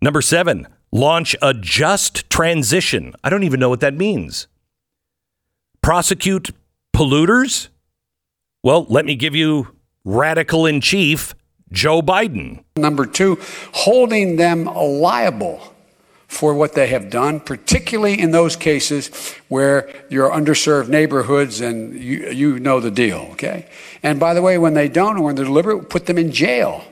Number 0.00 0.22
seven, 0.22 0.66
launch 0.90 1.36
a 1.42 1.52
just 1.52 2.30
transition. 2.30 3.14
I 3.22 3.28
don't 3.28 3.44
even 3.44 3.60
know 3.60 3.68
what 3.68 3.80
that 3.80 3.92
means. 3.92 4.46
Prosecute 5.82 6.52
polluters? 6.94 7.68
Well, 8.62 8.86
let 8.88 9.04
me 9.04 9.14
give 9.14 9.34
you 9.36 9.68
radical 10.04 10.66
in 10.66 10.80
chief, 10.80 11.34
Joe 11.70 12.02
Biden. 12.02 12.64
Number 12.76 13.06
two, 13.06 13.38
holding 13.72 14.36
them 14.36 14.64
liable 14.64 15.74
for 16.26 16.54
what 16.54 16.74
they 16.74 16.88
have 16.88 17.08
done, 17.08 17.40
particularly 17.40 18.20
in 18.20 18.32
those 18.32 18.56
cases 18.56 19.34
where 19.48 19.88
you're 20.10 20.30
underserved 20.30 20.88
neighborhoods 20.88 21.60
and 21.60 21.94
you, 21.94 22.30
you 22.30 22.58
know 22.58 22.80
the 22.80 22.90
deal, 22.90 23.28
okay? 23.32 23.66
And 24.02 24.20
by 24.20 24.34
the 24.34 24.42
way, 24.42 24.58
when 24.58 24.74
they 24.74 24.88
don't 24.88 25.16
or 25.18 25.22
when 25.22 25.36
they're 25.36 25.44
deliberate, 25.44 25.88
put 25.88 26.06
them 26.06 26.18
in 26.18 26.32
jail. 26.32 26.84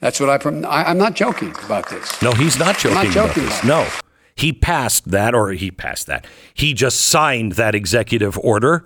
That's 0.00 0.18
what 0.18 0.28
I, 0.28 0.50
I 0.66 0.90
I'm 0.90 0.98
not 0.98 1.14
joking 1.14 1.54
about 1.64 1.88
this. 1.88 2.20
No, 2.20 2.32
he's 2.32 2.58
not 2.58 2.78
joking, 2.78 2.96
not 2.96 3.06
joking 3.06 3.44
about 3.44 3.62
this. 3.62 3.64
No. 3.64 3.88
He 4.34 4.52
passed 4.52 5.10
that, 5.10 5.34
or 5.34 5.52
he 5.52 5.70
passed 5.70 6.06
that. 6.08 6.26
He 6.52 6.74
just 6.74 7.00
signed 7.00 7.52
that 7.52 7.74
executive 7.74 8.36
order. 8.38 8.84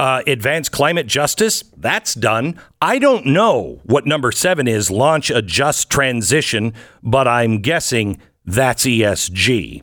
Uh, 0.00 0.22
advance 0.26 0.68
climate 0.70 1.06
justice, 1.06 1.62
that's 1.76 2.14
done. 2.14 2.58
I 2.80 2.98
don't 2.98 3.26
know 3.26 3.82
what 3.84 4.06
number 4.06 4.32
seven 4.32 4.66
is, 4.66 4.90
launch 4.90 5.30
a 5.30 5.42
just 5.42 5.90
transition, 5.90 6.72
but 7.02 7.28
I'm 7.28 7.60
guessing 7.60 8.18
that's 8.46 8.84
ESG. 8.84 9.82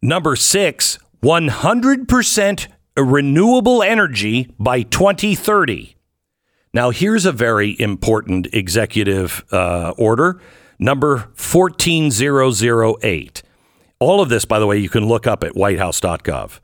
Number 0.00 0.36
six, 0.36 1.00
100% 1.20 2.68
renewable 2.96 3.82
energy 3.82 4.54
by 4.56 4.82
2030. 4.82 5.96
Now, 6.72 6.90
here's 6.90 7.26
a 7.26 7.32
very 7.32 7.74
important 7.80 8.46
executive 8.52 9.44
uh, 9.50 9.94
order, 9.98 10.40
number 10.78 11.28
14008. 11.34 13.42
All 13.98 14.20
of 14.20 14.28
this, 14.28 14.44
by 14.44 14.60
the 14.60 14.66
way, 14.68 14.78
you 14.78 14.88
can 14.88 15.08
look 15.08 15.26
up 15.26 15.42
at 15.42 15.56
whitehouse.gov. 15.56 16.60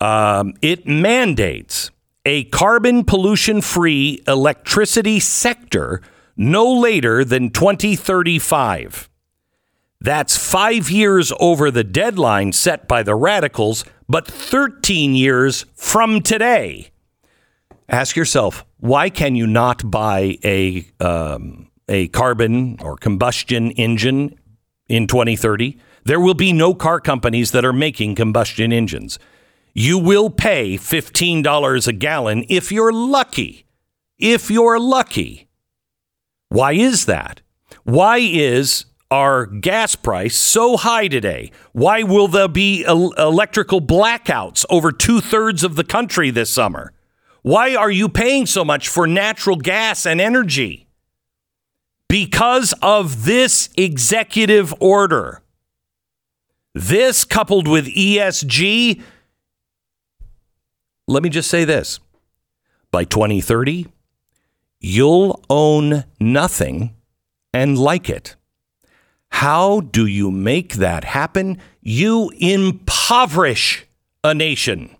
Um, 0.00 0.54
it 0.62 0.86
mandates 0.86 1.90
a 2.26 2.42
carbon 2.44 3.04
pollution 3.04 3.60
free 3.62 4.20
electricity 4.26 5.20
sector 5.20 6.02
no 6.36 6.70
later 6.70 7.24
than 7.24 7.50
2035. 7.50 9.08
That's 10.00 10.36
five 10.36 10.90
years 10.90 11.32
over 11.38 11.70
the 11.70 11.84
deadline 11.84 12.52
set 12.52 12.88
by 12.88 13.04
the 13.04 13.14
radicals, 13.14 13.84
but 14.08 14.26
13 14.26 15.14
years 15.14 15.66
from 15.76 16.20
today. 16.20 16.90
Ask 17.88 18.16
yourself, 18.16 18.64
why 18.78 19.08
can 19.08 19.36
you 19.36 19.46
not 19.46 19.88
buy 19.88 20.36
a, 20.42 20.84
um, 20.98 21.70
a 21.88 22.08
carbon 22.08 22.76
or 22.82 22.96
combustion 22.96 23.70
engine 23.70 24.36
in 24.88 25.06
2030? 25.06 25.78
There 26.04 26.20
will 26.20 26.34
be 26.34 26.52
no 26.52 26.74
car 26.74 26.98
companies 27.00 27.52
that 27.52 27.64
are 27.64 27.72
making 27.72 28.16
combustion 28.16 28.72
engines. 28.72 29.20
You 29.78 29.98
will 29.98 30.30
pay 30.30 30.78
$15 30.78 31.86
a 31.86 31.92
gallon 31.92 32.46
if 32.48 32.72
you're 32.72 32.94
lucky. 32.94 33.66
If 34.18 34.50
you're 34.50 34.80
lucky. 34.80 35.48
Why 36.48 36.72
is 36.72 37.04
that? 37.04 37.42
Why 37.84 38.16
is 38.16 38.86
our 39.10 39.44
gas 39.44 39.94
price 39.94 40.34
so 40.34 40.78
high 40.78 41.08
today? 41.08 41.50
Why 41.72 42.04
will 42.04 42.26
there 42.26 42.48
be 42.48 42.86
el- 42.86 43.12
electrical 43.18 43.82
blackouts 43.82 44.64
over 44.70 44.92
two 44.92 45.20
thirds 45.20 45.62
of 45.62 45.76
the 45.76 45.84
country 45.84 46.30
this 46.30 46.50
summer? 46.50 46.94
Why 47.42 47.74
are 47.74 47.90
you 47.90 48.08
paying 48.08 48.46
so 48.46 48.64
much 48.64 48.88
for 48.88 49.06
natural 49.06 49.56
gas 49.56 50.06
and 50.06 50.22
energy? 50.22 50.88
Because 52.08 52.72
of 52.80 53.26
this 53.26 53.68
executive 53.76 54.72
order. 54.80 55.42
This 56.72 57.26
coupled 57.26 57.68
with 57.68 57.88
ESG, 57.88 59.02
let 61.06 61.22
me 61.22 61.28
just 61.28 61.50
say 61.50 61.64
this 61.64 62.00
by 62.90 63.04
2030, 63.04 63.86
you'll 64.80 65.42
own 65.48 66.04
nothing 66.20 66.94
and 67.52 67.78
like 67.78 68.08
it. 68.08 68.36
How 69.30 69.80
do 69.80 70.06
you 70.06 70.30
make 70.30 70.74
that 70.74 71.04
happen? 71.04 71.58
You 71.80 72.30
impoverish 72.38 73.86
a 74.24 74.34
nation. 74.34 74.96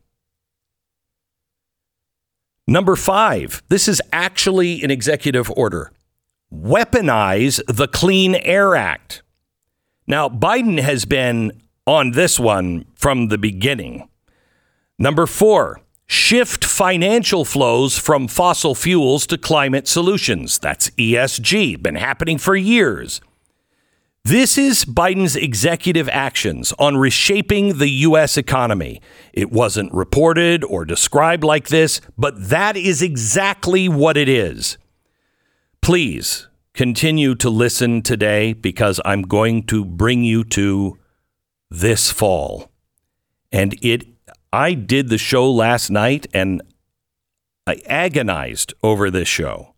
Number 2.66 2.96
five, 2.96 3.62
this 3.68 3.86
is 3.86 4.02
actually 4.12 4.82
an 4.82 4.90
executive 4.90 5.50
order. 5.52 5.92
Weaponize 6.52 7.60
the 7.68 7.86
Clean 7.88 8.34
Air 8.34 8.74
Act. 8.74 9.22
Now, 10.06 10.28
Biden 10.28 10.80
has 10.80 11.04
been 11.04 11.52
on 11.86 12.12
this 12.12 12.40
one 12.40 12.84
from 12.94 13.28
the 13.28 13.38
beginning. 13.38 14.08
Number 14.98 15.26
four, 15.26 15.80
shift 16.06 16.64
financial 16.64 17.44
flows 17.44 17.98
from 17.98 18.28
fossil 18.28 18.74
fuels 18.74 19.26
to 19.26 19.38
climate 19.38 19.88
solutions. 19.88 20.58
That's 20.58 20.90
ESG, 20.90 21.82
been 21.82 21.96
happening 21.96 22.38
for 22.38 22.56
years. 22.56 23.20
This 24.24 24.58
is 24.58 24.84
Biden's 24.84 25.36
executive 25.36 26.08
actions 26.08 26.72
on 26.80 26.96
reshaping 26.96 27.78
the 27.78 27.88
U.S. 27.88 28.36
economy. 28.36 29.00
It 29.32 29.52
wasn't 29.52 29.94
reported 29.94 30.64
or 30.64 30.84
described 30.84 31.44
like 31.44 31.68
this, 31.68 32.00
but 32.18 32.48
that 32.48 32.76
is 32.76 33.02
exactly 33.02 33.88
what 33.88 34.16
it 34.16 34.28
is. 34.28 34.78
Please 35.80 36.48
continue 36.74 37.36
to 37.36 37.48
listen 37.48 38.02
today 38.02 38.52
because 38.52 39.00
I'm 39.04 39.22
going 39.22 39.62
to 39.66 39.84
bring 39.84 40.24
you 40.24 40.42
to 40.44 40.98
this 41.70 42.10
fall. 42.10 42.72
And 43.52 43.78
it 43.80 44.15
I 44.56 44.72
did 44.72 45.10
the 45.10 45.18
show 45.18 45.50
last 45.52 45.90
night 45.90 46.26
and 46.32 46.62
I 47.66 47.76
agonized 47.86 48.72
over 48.82 49.10
this 49.10 49.28
show. 49.28 49.74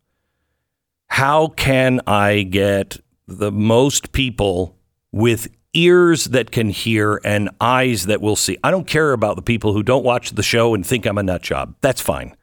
How 1.08 1.48
can 1.48 2.00
I 2.06 2.44
get 2.44 2.98
the 3.26 3.50
most 3.50 4.12
people 4.12 4.76
with 5.10 5.48
ears 5.74 6.26
that 6.26 6.52
can 6.52 6.68
hear 6.70 7.20
and 7.24 7.50
eyes 7.60 8.06
that 8.06 8.20
will 8.20 8.36
see? 8.36 8.56
I 8.62 8.70
don't 8.70 8.86
care 8.86 9.12
about 9.12 9.34
the 9.34 9.42
people 9.42 9.72
who 9.72 9.82
don't 9.82 10.04
watch 10.04 10.30
the 10.30 10.44
show 10.44 10.74
and 10.74 10.86
think 10.86 11.06
I'm 11.06 11.18
a 11.18 11.24
nut 11.24 11.42
job. 11.42 11.74
That's 11.80 12.00
fine. 12.00 12.36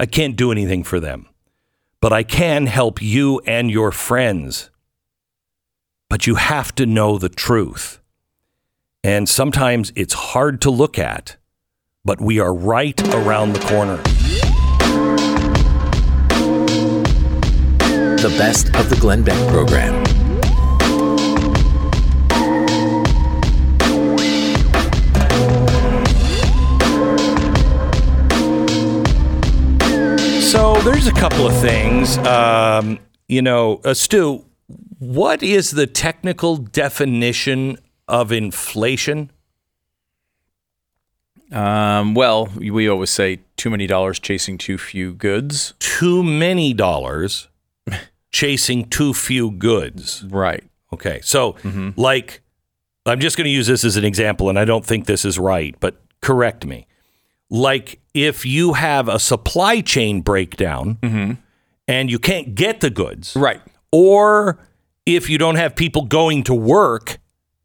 I 0.00 0.06
can't 0.06 0.36
do 0.36 0.50
anything 0.50 0.82
for 0.82 1.00
them. 1.00 1.28
But 2.00 2.12
I 2.12 2.24
can 2.24 2.66
help 2.66 3.00
you 3.00 3.40
and 3.46 3.70
your 3.70 3.92
friends. 3.92 4.70
but 6.08 6.26
you 6.26 6.36
have 6.36 6.74
to 6.74 6.86
know 6.86 7.18
the 7.18 7.28
truth. 7.28 8.00
And 9.04 9.28
sometimes 9.28 9.92
it's 9.94 10.14
hard 10.14 10.60
to 10.62 10.70
look 10.70 10.98
at, 10.98 11.36
but 12.08 12.22
we 12.22 12.40
are 12.40 12.54
right 12.54 12.98
around 13.14 13.52
the 13.52 13.60
corner. 13.68 13.98
The 18.16 18.34
best 18.38 18.74
of 18.76 18.88
the 18.88 18.96
Glenn 18.96 19.22
Beck 19.22 19.36
program. 19.50 20.06
So 30.40 30.80
there's 30.80 31.06
a 31.06 31.12
couple 31.12 31.46
of 31.46 31.54
things. 31.60 32.16
Um, 32.16 33.00
you 33.26 33.42
know, 33.42 33.82
uh, 33.84 33.92
Stu, 33.92 34.46
what 34.98 35.42
is 35.42 35.72
the 35.72 35.86
technical 35.86 36.56
definition 36.56 37.76
of 38.08 38.32
inflation? 38.32 39.30
Um, 41.52 42.14
well, 42.14 42.46
we 42.56 42.88
always 42.88 43.10
say 43.10 43.40
too 43.56 43.70
many 43.70 43.86
dollars 43.86 44.18
chasing 44.18 44.58
too 44.58 44.76
few 44.78 45.14
goods. 45.14 45.74
Too 45.78 46.22
many 46.22 46.74
dollars 46.74 47.48
chasing 48.32 48.88
too 48.88 49.14
few 49.14 49.50
goods. 49.52 50.24
Right. 50.28 50.64
Okay. 50.92 51.20
So, 51.22 51.56
like, 51.96 52.42
I'm 53.06 53.20
just 53.20 53.36
going 53.36 53.46
to 53.46 53.50
use 53.50 53.66
this 53.66 53.84
as 53.84 53.96
an 53.96 54.04
example, 54.04 54.48
and 54.50 54.58
I 54.58 54.64
don't 54.64 54.84
think 54.84 55.06
this 55.06 55.24
is 55.24 55.38
right, 55.38 55.74
but 55.80 56.00
correct 56.20 56.66
me. 56.66 56.86
Like, 57.50 58.00
if 58.12 58.44
you 58.44 58.74
have 58.74 59.08
a 59.08 59.18
supply 59.18 59.80
chain 59.80 60.20
breakdown 60.20 60.98
and 61.86 62.10
you 62.10 62.18
can't 62.18 62.54
get 62.54 62.80
the 62.80 62.90
goods, 62.90 63.34
Right. 63.34 63.62
or 63.90 64.58
if 65.06 65.30
you 65.30 65.38
don't 65.38 65.54
have 65.56 65.74
people 65.74 66.02
going 66.04 66.42
to 66.44 66.54
work 66.54 67.18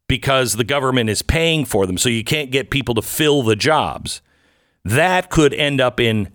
because 0.08 0.54
the 0.54 0.64
government 0.64 1.10
is 1.10 1.22
paying 1.22 1.64
for 1.64 1.86
them, 1.86 1.98
so 1.98 2.08
you 2.08 2.24
can't 2.24 2.50
get 2.50 2.70
people 2.70 2.94
to 2.94 3.02
fill 3.02 3.42
the 3.42 3.56
jobs, 3.56 4.20
that 4.84 5.30
could 5.30 5.54
end 5.54 5.80
up 5.80 5.98
in 5.98 6.28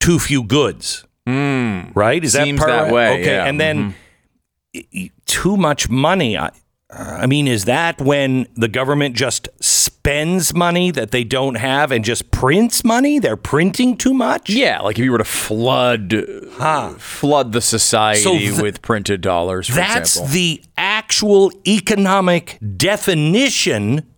too 0.00 0.18
few 0.18 0.42
goods. 0.42 1.06
Hmm. 1.26 1.82
Right? 1.94 2.24
Is 2.24 2.32
Seems 2.32 2.58
that 2.60 2.66
part 2.66 2.86
that 2.86 2.92
way, 2.92 3.20
Okay, 3.20 3.32
yeah. 3.32 3.44
and 3.44 3.60
then 3.60 3.94
mm-hmm. 4.74 4.80
y- 4.94 5.10
too 5.26 5.56
much 5.56 5.88
money. 5.88 6.36
I, 6.36 6.50
I 6.90 7.26
mean, 7.26 7.46
is 7.46 7.66
that 7.66 8.00
when 8.00 8.46
the 8.56 8.68
government 8.68 9.14
just 9.14 9.48
spends 10.02 10.52
money 10.52 10.90
that 10.90 11.12
they 11.12 11.22
don't 11.22 11.54
have 11.54 11.92
and 11.92 12.04
just 12.04 12.32
prints 12.32 12.82
money? 12.84 13.20
They're 13.20 13.36
printing 13.36 13.96
too 13.96 14.12
much. 14.12 14.50
Yeah, 14.50 14.80
like 14.80 14.98
if 14.98 15.04
you 15.04 15.12
were 15.12 15.18
to 15.18 15.24
flood 15.24 16.12
flood 16.98 17.52
the 17.52 17.60
society 17.60 18.20
So 18.20 18.36
th- 18.36 18.60
with 18.60 18.82
printed 18.82 19.20
dollars, 19.20 19.68
for 19.68 19.76
That's 19.76 20.16
example. 20.16 20.34
the 20.34 20.62
actual 20.76 21.52
economic 21.68 22.58
definition 22.76 24.08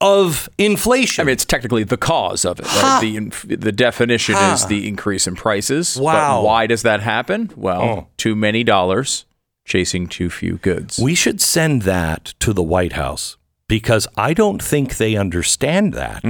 of 0.00 0.48
inflation. 0.56 1.20
I 1.22 1.26
mean, 1.26 1.34
it's 1.34 1.44
technically 1.44 1.84
the 1.84 1.98
cause 1.98 2.46
of 2.46 2.58
it. 2.58 2.64
Right? 2.66 2.98
The 3.02 3.16
inf- 3.16 3.46
the 3.48 3.70
definition 3.70 4.34
is 4.36 4.64
the 4.66 4.88
increase 4.88 5.26
in 5.26 5.36
prices. 5.36 5.96
Wow. 5.98 6.38
But 6.40 6.46
why 6.46 6.66
does 6.66 6.82
that 6.82 7.00
happen? 7.02 7.50
Well, 7.54 7.82
Oh. 7.82 8.06
too 8.16 8.34
many 8.34 8.64
dollars 8.64 9.26
chasing 9.66 10.06
too 10.08 10.30
few 10.30 10.56
goods. 10.56 10.98
we 10.98 11.14
should 11.14 11.40
send 11.40 11.82
that 11.82 12.32
to 12.40 12.52
the 12.54 12.62
White 12.64 12.94
House 12.94 13.36
because 13.72 14.06
I 14.18 14.34
don't 14.34 14.62
think 14.62 14.98
they 14.98 15.16
understand 15.16 15.94
that. 15.94 16.22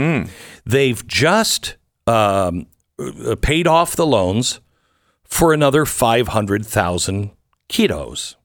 They've 0.64 1.04
just 1.08 1.74
um, 2.06 2.68
uh, 3.00 3.34
paid 3.34 3.66
off 3.66 3.96
the 3.96 4.06
loans 4.06 4.60
for 5.24 5.52
another 5.52 5.84
500,000 5.84 7.32
kiddos. 7.68 8.36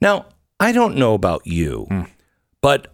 Now, 0.00 0.26
I 0.58 0.72
don't 0.72 0.96
know 0.96 1.14
about 1.14 1.46
you, 1.46 1.86
but 2.60 2.92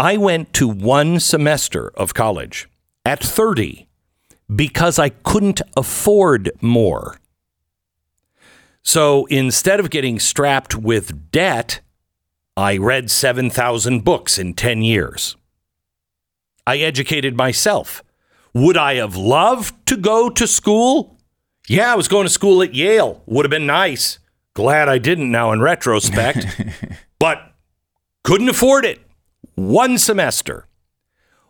I 0.00 0.16
went 0.16 0.52
to 0.54 0.66
one 0.66 1.20
semester 1.20 1.92
of 1.94 2.12
college 2.12 2.68
at 3.04 3.20
30 3.22 3.86
because 4.52 4.98
I 4.98 5.10
couldn't 5.10 5.62
afford 5.76 6.50
more. 6.60 7.20
So 8.82 9.26
instead 9.26 9.78
of 9.78 9.90
getting 9.90 10.18
strapped 10.18 10.74
with 10.74 11.30
debt, 11.30 11.82
I 12.58 12.76
read 12.76 13.08
7,000 13.08 14.00
books 14.00 14.36
in 14.36 14.52
10 14.52 14.82
years. 14.82 15.36
I 16.66 16.78
educated 16.78 17.36
myself. 17.36 18.02
Would 18.52 18.76
I 18.76 18.96
have 18.96 19.14
loved 19.14 19.86
to 19.86 19.96
go 19.96 20.28
to 20.30 20.44
school? 20.44 21.20
Yeah, 21.68 21.92
I 21.92 21.94
was 21.94 22.08
going 22.08 22.26
to 22.26 22.32
school 22.32 22.60
at 22.60 22.74
Yale. 22.74 23.22
Would 23.26 23.44
have 23.44 23.50
been 23.50 23.68
nice. 23.68 24.18
Glad 24.54 24.88
I 24.88 24.98
didn't 24.98 25.30
now 25.30 25.52
in 25.52 25.60
retrospect. 25.60 26.46
but 27.20 27.54
couldn't 28.24 28.48
afford 28.48 28.84
it. 28.84 29.02
One 29.54 29.96
semester. 29.96 30.66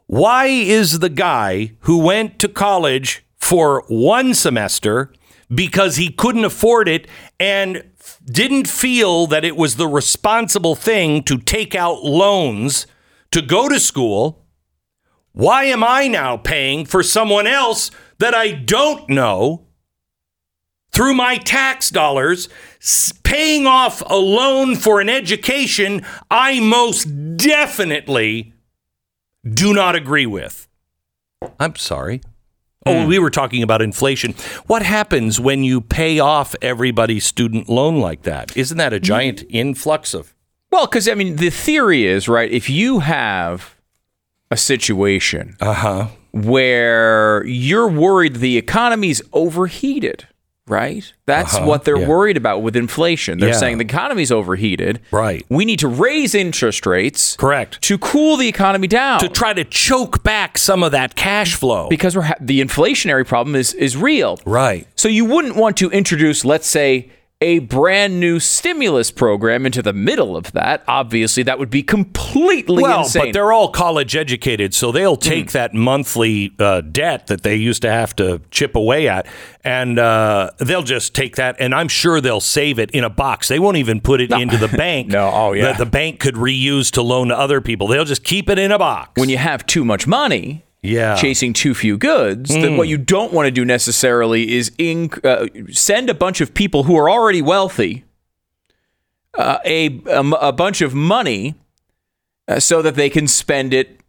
Why 0.08 0.44
is 0.44 0.98
the 0.98 1.08
guy 1.08 1.72
who 1.80 2.04
went 2.04 2.38
to 2.40 2.48
college 2.48 3.24
for 3.38 3.82
one 3.88 4.34
semester 4.34 5.10
because 5.54 5.96
he 5.96 6.10
couldn't 6.10 6.44
afford 6.44 6.86
it 6.86 7.08
and 7.40 7.82
didn't 8.30 8.68
feel 8.68 9.26
that 9.26 9.44
it 9.44 9.56
was 9.56 9.76
the 9.76 9.88
responsible 9.88 10.74
thing 10.74 11.22
to 11.24 11.38
take 11.38 11.74
out 11.74 12.04
loans 12.04 12.86
to 13.30 13.42
go 13.42 13.68
to 13.68 13.80
school? 13.80 14.44
Why 15.32 15.64
am 15.64 15.84
I 15.84 16.08
now 16.08 16.36
paying 16.36 16.84
for 16.84 17.02
someone 17.02 17.46
else 17.46 17.90
that 18.18 18.34
I 18.34 18.52
don't 18.52 19.08
know 19.08 19.66
through 20.90 21.14
my 21.14 21.36
tax 21.36 21.90
dollars, 21.90 22.48
paying 23.22 23.66
off 23.66 24.02
a 24.06 24.16
loan 24.16 24.74
for 24.74 25.00
an 25.00 25.08
education 25.08 26.04
I 26.30 26.60
most 26.60 27.36
definitely 27.36 28.52
do 29.48 29.72
not 29.72 29.94
agree 29.94 30.26
with. 30.26 30.68
I'm 31.60 31.76
sorry. 31.76 32.20
Oh, 32.88 33.06
we 33.06 33.18
were 33.18 33.30
talking 33.30 33.62
about 33.62 33.82
inflation. 33.82 34.34
What 34.66 34.82
happens 34.82 35.38
when 35.40 35.64
you 35.64 35.80
pay 35.80 36.18
off 36.18 36.54
everybody's 36.62 37.24
student 37.26 37.68
loan 37.68 37.98
like 38.00 38.22
that? 38.22 38.56
Isn't 38.56 38.78
that 38.78 38.92
a 38.92 39.00
giant 39.00 39.44
influx 39.48 40.14
of? 40.14 40.34
well, 40.70 40.86
because 40.86 41.08
I 41.08 41.14
mean, 41.14 41.36
the 41.36 41.50
theory 41.50 42.04
is 42.06 42.28
right. 42.28 42.50
If 42.50 42.68
you 42.70 42.98
have 43.00 43.74
a 44.50 44.56
situation 44.56 45.56
Uh 45.60 45.72
huh. 45.74 46.06
where 46.32 47.44
you're 47.46 47.88
worried 47.88 48.36
the 48.36 48.56
economy's 48.58 49.20
overheated, 49.32 50.26
right? 50.68 51.10
That's 51.26 51.54
Uh-huh, 51.56 51.66
what 51.66 51.84
they're 51.84 51.98
yeah. 51.98 52.06
worried 52.08 52.36
about 52.36 52.62
with 52.62 52.76
inflation. 52.76 53.38
They're 53.38 53.50
Yeah. 53.50 53.54
saying 53.56 53.78
the 53.78 53.84
economy's 53.84 54.30
overheated. 54.32 55.00
Right. 55.10 55.44
We 55.48 55.64
need 55.64 55.78
to 55.80 55.88
raise 55.88 56.34
interest 56.34 56.86
rates 56.86 57.36
Correct. 57.36 57.80
to 57.82 57.98
cool 57.98 58.36
the 58.36 58.48
economy 58.48 58.86
down. 58.86 59.20
To 59.20 59.28
try 59.28 59.52
to 59.52 59.64
choke 59.64 60.22
back 60.22 60.58
some 60.58 60.82
of 60.82 60.92
that 60.92 61.14
cash 61.16 61.54
flow. 61.54 61.88
because 61.88 62.16
we're 62.16 62.22
ha- 62.22 62.34
the 62.40 62.60
inflationary 62.60 63.26
problem 63.26 63.54
is 63.56 63.74
is 63.74 63.96
real. 63.96 64.38
right. 64.44 64.86
So 64.96 65.08
you 65.08 65.24
wouldn't 65.24 65.56
want 65.56 65.76
to 65.78 65.90
introduce, 65.90 66.44
let's 66.44 66.66
say, 66.66 67.10
a 67.40 67.60
brand 67.60 68.18
new 68.18 68.40
stimulus 68.40 69.12
program 69.12 69.64
into 69.64 69.80
the 69.80 69.92
middle 69.92 70.36
of 70.36 70.50
that. 70.52 70.82
Obviously, 70.88 71.44
that 71.44 71.56
would 71.56 71.70
be 71.70 71.84
completely 71.84 72.82
Well, 72.82 73.02
insane. 73.02 73.26
but 73.26 73.32
they're 73.32 73.52
all 73.52 73.70
college 73.70 74.16
educated, 74.16 74.74
so 74.74 74.90
they'll 74.90 75.16
take 75.16 75.52
that 75.52 75.72
monthly 75.72 76.52
uh, 76.58 76.80
debt 76.80 77.28
that 77.28 77.42
they 77.44 77.54
used 77.54 77.82
to 77.82 77.90
have 77.92 78.16
to 78.16 78.40
chip 78.50 78.74
away 78.74 79.06
at, 79.08 79.26
and 79.62 80.00
uh, 80.00 80.50
they'll 80.58 80.82
just 80.82 81.14
take 81.14 81.36
that, 81.36 81.54
and 81.60 81.74
I'm 81.76 81.86
sure 81.88 82.20
they'll 82.20 82.40
save 82.40 82.80
it 82.80 82.90
in 82.90 83.04
a 83.04 83.10
box. 83.10 83.46
They 83.46 83.60
won't 83.60 83.76
even 83.76 84.00
put 84.00 84.20
it 84.20 84.32
into 84.32 84.56
the 84.56 84.68
bank. 84.76 85.06
No, 85.08 85.30
oh, 85.32 85.52
yeah. 85.52 85.62
that 85.66 85.78
the 85.78 85.86
bank 85.86 86.18
could 86.18 86.34
reuse 86.34 86.90
to 86.92 87.02
loan 87.02 87.28
to 87.28 87.38
other 87.38 87.60
people. 87.60 87.86
They'll 87.86 88.04
just 88.04 88.24
keep 88.24 88.50
it 88.50 88.58
in 88.58 88.72
a 88.72 88.78
box. 88.80 89.12
when 89.20 89.28
you 89.28 89.38
have 89.38 89.64
too 89.64 89.84
much 89.84 90.08
money, 90.08 90.64
yeah, 90.82 91.16
chasing 91.16 91.52
too 91.52 91.74
few 91.74 91.96
goods, 91.98 92.50
then 92.50 92.76
what 92.76 92.88
you 92.88 92.96
don't 92.98 93.32
want 93.32 93.46
to 93.46 93.50
do 93.50 93.64
necessarily 93.64 94.56
is 94.56 94.70
inc- 94.78 95.24
uh, 95.24 95.72
send 95.72 96.08
a 96.10 96.14
bunch 96.14 96.40
of 96.40 96.54
people 96.54 96.84
who 96.84 96.96
are 96.96 97.10
already 97.10 97.42
wealthy 97.42 98.04
uh, 99.34 99.58
a, 99.64 100.00
a 100.06 100.20
a 100.20 100.52
bunch 100.52 100.80
of 100.80 100.94
money 100.94 101.54
uh, 102.48 102.60
so 102.60 102.82
that 102.82 102.94
they 102.94 103.10
can 103.10 103.26
spend 103.28 103.74
it 103.74 104.00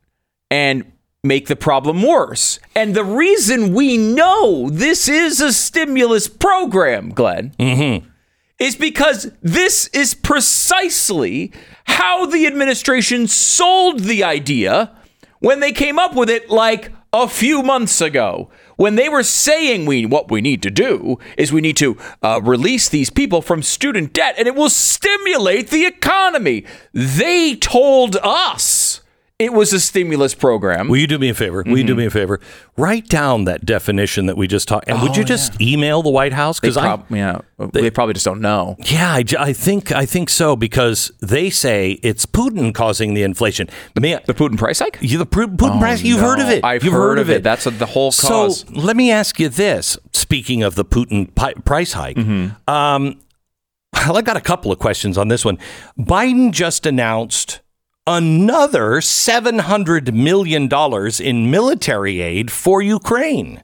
and 0.51 0.91
make 1.23 1.47
the 1.47 1.55
problem 1.55 2.01
worse. 2.01 2.59
And 2.75 2.95
the 2.95 3.03
reason 3.03 3.73
we 3.73 3.97
know 3.97 4.69
this 4.69 5.07
is 5.09 5.41
a 5.41 5.51
stimulus 5.51 6.27
program, 6.29 7.09
Glenn, 7.11 7.53
is 8.57 8.75
because 8.75 9.31
this 9.41 9.87
is 9.87 10.13
precisely 10.13 11.51
how 11.85 12.25
the 12.25 12.47
administration 12.47 13.27
sold 13.27 14.01
the 14.01 14.23
idea 14.23 14.95
when 15.39 15.59
they 15.59 15.71
came 15.71 15.97
up 15.99 16.15
with 16.15 16.29
it 16.29 16.49
like 16.49 16.91
a 17.11 17.27
few 17.27 17.63
months 17.63 18.01
ago. 18.01 18.49
When 18.75 18.95
they 18.95 19.09
were 19.09 19.23
saying 19.23 19.85
we 19.85 20.05
what 20.05 20.31
we 20.31 20.41
need 20.41 20.61
to 20.63 20.71
do 20.71 21.19
is 21.37 21.51
we 21.51 21.59
need 21.59 21.77
to 21.77 21.97
uh, 22.23 22.39
release 22.41 22.87
these 22.87 23.09
people 23.09 23.41
from 23.41 23.61
student 23.61 24.13
debt 24.13 24.35
and 24.37 24.47
it 24.47 24.55
will 24.55 24.69
stimulate 24.69 25.69
the 25.69 25.85
economy. 25.85 26.65
They 26.93 27.55
told 27.55 28.15
us 28.17 28.63
It 29.39 29.53
was 29.53 29.71
a 29.71 29.79
stimulus 29.79 30.35
program. 30.35 30.89
Will 30.89 30.97
you 30.97 31.07
do 31.07 31.17
me 31.17 31.29
a 31.29 31.33
favor? 31.33 31.63
Will 31.65 31.77
you 31.77 31.85
do 31.85 31.95
me 31.95 32.05
a 32.05 32.09
favor? 32.09 32.41
Write 32.75 33.07
down 33.07 33.45
that 33.45 33.63
definition 33.63 34.25
that 34.25 34.35
we 34.35 34.47
just 34.47 34.67
talked, 34.67 34.89
and 34.89 35.01
would 35.01 35.15
you 35.15 35.23
just 35.23 35.61
email 35.61 36.03
the 36.03 36.09
White 36.09 36.33
House? 36.33 36.59
Because 36.59 36.75
I, 36.75 36.81
prob- 36.83 37.05
yeah, 37.09 37.39
they, 37.71 37.89
probably 37.89 38.15
just 38.15 38.25
don't 38.25 38.41
know. 38.41 38.75
yeah, 38.79 39.13
I, 39.13 39.23
j- 39.23 39.37
I 39.39 39.53
think 39.53 39.93
I 39.93 40.05
think 40.05 40.29
so 40.29 40.57
because 40.57 41.09
they 41.21 41.49
say 41.49 41.91
it's 42.03 42.25
Putin 42.25 42.75
causing 42.75 43.13
the 43.13 43.23
inflation. 43.23 43.69
May 43.97 44.17
I- 44.17 44.21
The 44.25 44.33
Putin 44.33 44.57
price 44.57 44.79
hike? 44.79 44.97
You, 44.99 45.17
the 45.17 45.25
Pu- 45.25 45.47
Putin 45.47 45.77
Oh, 45.77 45.79
price, 45.79 46.01
you've 46.03 46.19
heard 46.19 46.39
of 46.41 46.47
no. 46.47 46.53
it. 46.55 46.63
I've 46.65 46.83
you've 46.83 46.91
heard 46.91 47.17
of 47.17 47.29
it. 47.29 47.41
That's 47.41 47.63
the 47.63 47.85
whole 47.85 48.11
cause. 48.11 48.59
So 48.59 48.67
let 48.73 48.97
me 48.97 49.09
ask 49.09 49.39
you 49.39 49.47
this. 49.47 49.97
Speaking 50.11 50.63
of 50.63 50.75
the 50.75 50.83
Putin 50.83 51.33
pi- 51.33 51.53
price 51.53 51.93
hike, 51.93 52.17
Mm-hmm. 52.17 52.69
um, 52.69 53.17
I've 53.93 54.25
got 54.25 54.35
a 54.35 54.41
couple 54.41 54.69
of 54.73 54.79
questions 54.79 55.17
on 55.17 55.29
this 55.29 55.45
one. 55.45 55.57
Biden 55.97 56.51
just 56.51 56.85
announced 56.85 57.61
another 58.09 58.93
$700 59.01 60.11
million 60.13 60.67
in 61.21 61.51
military 61.51 62.21
aid 62.21 62.51
for 62.51 62.81
Ukraine. 62.81 63.63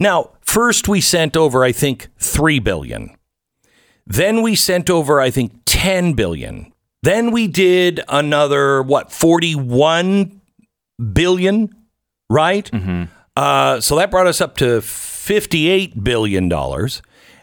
Now, 0.00 0.32
first 0.40 0.88
we 0.88 1.00
sent 1.00 1.36
over, 1.36 1.64
I 1.64 1.70
think, 1.70 2.08
3 2.18 2.58
billion. 2.58 3.16
Then 4.06 4.42
we 4.42 4.56
sent 4.56 4.90
over, 4.90 5.20
I 5.20 5.30
think, 5.30 5.52
10 5.66 6.14
billion. 6.14 6.72
Then 7.04 7.30
we 7.30 7.46
did 7.46 8.00
another, 8.08 8.82
what, 8.82 9.12
41 9.12 10.40
billion, 11.12 11.72
right? 12.28 12.68
Uh, 13.36 13.80
so 13.80 13.94
that 13.96 14.10
brought 14.10 14.26
us 14.26 14.40
up 14.40 14.56
to 14.56 14.80
$58 14.80 16.02
billion. 16.02 16.48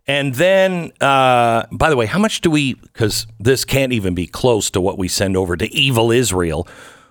And 0.07 0.33
then, 0.35 0.91
uh, 1.01 1.63
by 1.71 1.89
the 1.89 1.97
way, 1.97 2.05
how 2.05 2.19
much 2.19 2.41
do 2.41 2.49
we, 2.49 2.75
because 2.75 3.27
this 3.39 3.65
can't 3.65 3.91
even 3.91 4.15
be 4.15 4.25
close 4.25 4.69
to 4.71 4.79
what 4.81 4.97
we 4.97 5.07
send 5.09 5.35
over 5.35 5.57
to 5.57 5.65
evil 5.73 6.11
Israel, 6.11 6.65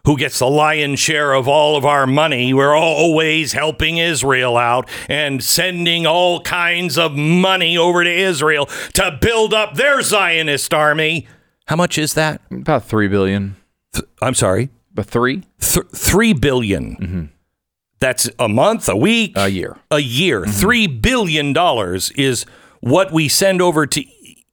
who 0.06 0.16
gets 0.16 0.38
the 0.38 0.46
lion's 0.48 0.98
share 1.00 1.34
of 1.34 1.46
all 1.48 1.76
of 1.76 1.84
our 1.84 2.06
money. 2.06 2.54
We're 2.54 2.76
always 2.76 3.52
helping 3.52 3.98
Israel 3.98 4.56
out 4.56 4.88
and 5.08 5.42
sending 5.42 6.06
all 6.06 6.40
kinds 6.42 6.96
of 6.96 7.12
money 7.16 7.76
over 7.76 8.04
to 8.04 8.10
Israel 8.10 8.66
to 8.94 9.18
build 9.20 9.52
up 9.52 9.74
their 9.74 10.00
Zionist 10.02 10.72
army. 10.72 11.26
How 11.66 11.74
much 11.76 11.98
is 11.98 12.14
that? 12.14 12.40
About 12.50 12.84
three 12.84 13.08
billion. 13.08 13.56
I'm 14.22 14.34
sorry, 14.34 14.70
But 14.94 15.06
three 15.06 15.42
Th- 15.60 15.86
three 15.92 16.32
billion. 16.32 17.32
That's 17.98 18.30
a 18.38 18.48
month, 18.48 18.88
a 18.88 18.96
week, 18.96 19.32
a 19.36 19.48
year. 19.48 19.76
a 19.90 19.98
year. 19.98 20.44
Three 20.46 20.86
billion 20.86 21.52
dollars 21.52 22.10
is 22.12 22.46
what 22.86 23.12
we 23.12 23.28
send 23.28 23.60
over 23.60 23.84
to 23.84 24.04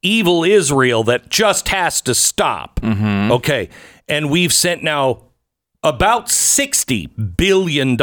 evil 0.02 0.42
Israel 0.42 1.04
that 1.04 1.28
just 1.28 1.68
has 1.68 2.00
to 2.00 2.14
stop. 2.14 2.80
Mm-hmm. 2.80 3.30
Okay. 3.30 3.68
And 4.08 4.28
we've 4.28 4.52
sent 4.52 4.82
now 4.82 5.22
about 5.84 6.26
$60 6.26 7.36
billion 7.36 7.96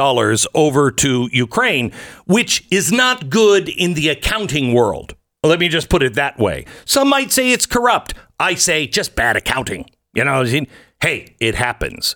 over 0.55 0.91
to 0.91 1.29
Ukraine, 1.33 1.91
which 2.25 2.65
is 2.71 2.93
not 2.93 3.29
good 3.29 3.67
in 3.67 3.93
the 3.93 4.07
accounting 4.07 4.73
world. 4.73 5.15
Let 5.43 5.59
me 5.59 5.67
just 5.67 5.89
put 5.89 6.01
it 6.01 6.13
that 6.13 6.39
way. 6.39 6.65
Some 6.85 7.09
might 7.09 7.31
say 7.31 7.51
it's 7.51 7.65
corrupt. 7.65 8.13
I 8.39 8.55
say 8.55 8.87
just 8.87 9.15
bad 9.15 9.35
accounting. 9.35 9.89
You 10.13 10.23
know, 10.23 10.37
what 10.37 10.47
I 10.47 10.51
mean? 10.51 10.67
hey, 11.01 11.35
it 11.39 11.55
happens. 11.55 12.15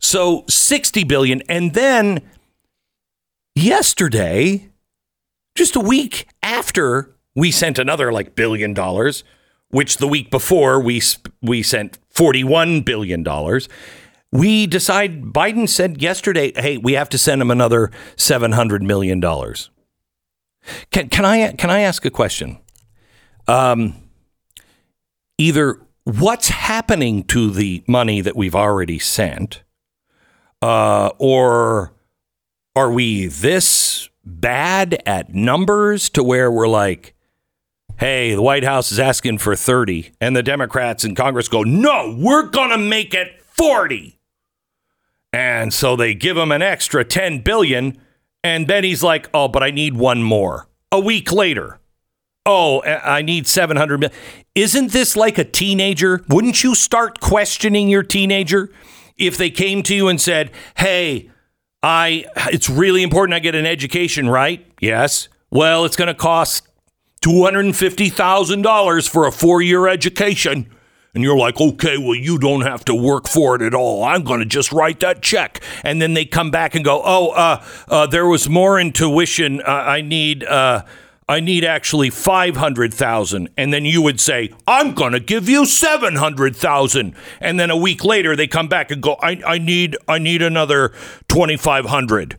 So 0.00 0.44
60 0.48 1.04
billion 1.04 1.40
and 1.48 1.72
then 1.72 2.20
yesterday 3.54 4.68
just 5.54 5.76
a 5.76 5.80
week 5.80 6.26
after 6.42 7.13
we 7.34 7.50
sent 7.50 7.78
another 7.78 8.12
like 8.12 8.34
billion 8.34 8.74
dollars, 8.74 9.24
which 9.68 9.98
the 9.98 10.08
week 10.08 10.30
before 10.30 10.80
we 10.80 11.02
we 11.42 11.62
sent 11.62 11.98
41 12.10 12.82
billion 12.82 13.22
dollars. 13.22 13.68
We 14.30 14.66
decide 14.66 15.32
Biden 15.32 15.68
said 15.68 16.02
yesterday, 16.02 16.52
"Hey, 16.56 16.76
we 16.76 16.94
have 16.94 17.08
to 17.10 17.18
send 17.18 17.40
him 17.40 17.50
another 17.50 17.90
700 18.16 18.82
million 18.82 19.20
dollars." 19.20 19.70
Can 20.90 21.08
can 21.08 21.24
I 21.24 21.52
can 21.52 21.70
I 21.70 21.80
ask 21.80 22.04
a 22.04 22.10
question? 22.10 22.58
Um 23.46 23.94
either 25.36 25.80
what's 26.04 26.48
happening 26.48 27.24
to 27.24 27.50
the 27.50 27.82
money 27.86 28.20
that 28.20 28.36
we've 28.36 28.54
already 28.54 28.98
sent 28.98 29.62
uh 30.62 31.10
or 31.18 31.92
are 32.76 32.90
we 32.90 33.26
this 33.26 34.08
bad 34.24 35.02
at 35.06 35.34
numbers 35.34 36.08
to 36.10 36.22
where 36.22 36.50
we're 36.50 36.68
like, 36.68 37.13
hey, 37.98 38.34
the 38.34 38.42
White 38.42 38.64
House 38.64 38.92
is 38.92 38.98
asking 38.98 39.38
for 39.38 39.56
30, 39.56 40.12
and 40.20 40.34
the 40.34 40.42
Democrats 40.42 41.04
in 41.04 41.14
Congress 41.14 41.48
go, 41.48 41.62
no, 41.62 42.14
we're 42.18 42.46
going 42.46 42.70
to 42.70 42.78
make 42.78 43.14
it 43.14 43.40
40. 43.42 44.18
And 45.32 45.72
so 45.72 45.96
they 45.96 46.14
give 46.14 46.36
him 46.36 46.52
an 46.52 46.62
extra 46.62 47.04
10 47.04 47.40
billion, 47.40 48.00
and 48.42 48.68
then 48.68 48.84
he's 48.84 49.02
like, 49.02 49.28
oh, 49.34 49.48
but 49.48 49.62
I 49.62 49.70
need 49.70 49.96
one 49.96 50.22
more. 50.22 50.68
A 50.92 51.00
week 51.00 51.32
later, 51.32 51.80
oh, 52.46 52.82
I 52.82 53.22
need 53.22 53.46
700 53.46 53.98
million. 53.98 54.16
Isn't 54.54 54.92
this 54.92 55.16
like 55.16 55.38
a 55.38 55.44
teenager? 55.44 56.22
Wouldn't 56.28 56.62
you 56.62 56.74
start 56.74 57.20
questioning 57.20 57.88
your 57.88 58.02
teenager 58.02 58.70
if 59.16 59.36
they 59.36 59.50
came 59.50 59.82
to 59.84 59.94
you 59.94 60.08
and 60.08 60.20
said, 60.20 60.50
hey, 60.76 61.30
I 61.82 62.26
it's 62.52 62.70
really 62.70 63.02
important 63.02 63.34
I 63.34 63.40
get 63.40 63.54
an 63.54 63.66
education, 63.66 64.28
right? 64.28 64.64
Yes. 64.80 65.28
Well, 65.50 65.84
it's 65.84 65.96
going 65.96 66.08
to 66.08 66.14
cost 66.14 66.68
$250,000 67.24 69.08
for 69.08 69.26
a 69.26 69.30
4-year 69.30 69.88
education. 69.88 70.70
And 71.14 71.22
you're 71.22 71.38
like, 71.38 71.60
okay, 71.60 71.96
well, 71.96 72.14
you 72.14 72.38
don't 72.38 72.62
have 72.62 72.84
to 72.86 72.94
work 72.94 73.28
for 73.28 73.54
it 73.54 73.62
at 73.62 73.72
all. 73.72 74.04
I'm 74.04 74.24
going 74.24 74.40
to 74.40 74.46
just 74.46 74.72
write 74.72 75.00
that 75.00 75.22
check. 75.22 75.62
And 75.84 76.02
then 76.02 76.14
they 76.14 76.24
come 76.24 76.50
back 76.50 76.74
and 76.74 76.84
go, 76.84 77.00
oh, 77.04 77.30
uh, 77.30 77.64
uh, 77.88 78.06
there 78.06 78.26
was 78.26 78.48
more 78.48 78.78
in 78.78 78.92
tuition. 78.92 79.62
Uh, 79.62 79.70
I 79.70 80.00
need, 80.00 80.44
uh, 80.44 80.84
I 81.28 81.40
need 81.40 81.64
actually 81.64 82.10
500,000. 82.10 83.48
And 83.56 83.72
then 83.72 83.84
you 83.84 84.02
would 84.02 84.20
say, 84.20 84.52
I'm 84.66 84.92
going 84.92 85.12
to 85.12 85.20
give 85.20 85.48
you 85.48 85.64
700,000. 85.64 87.14
And 87.40 87.60
then 87.60 87.70
a 87.70 87.76
week 87.76 88.04
later, 88.04 88.36
they 88.36 88.48
come 88.48 88.68
back 88.68 88.90
and 88.90 89.00
go, 89.00 89.16
I, 89.22 89.40
I 89.46 89.58
need, 89.58 89.96
I 90.08 90.18
need 90.18 90.42
another 90.42 90.88
2,500. 91.28 92.38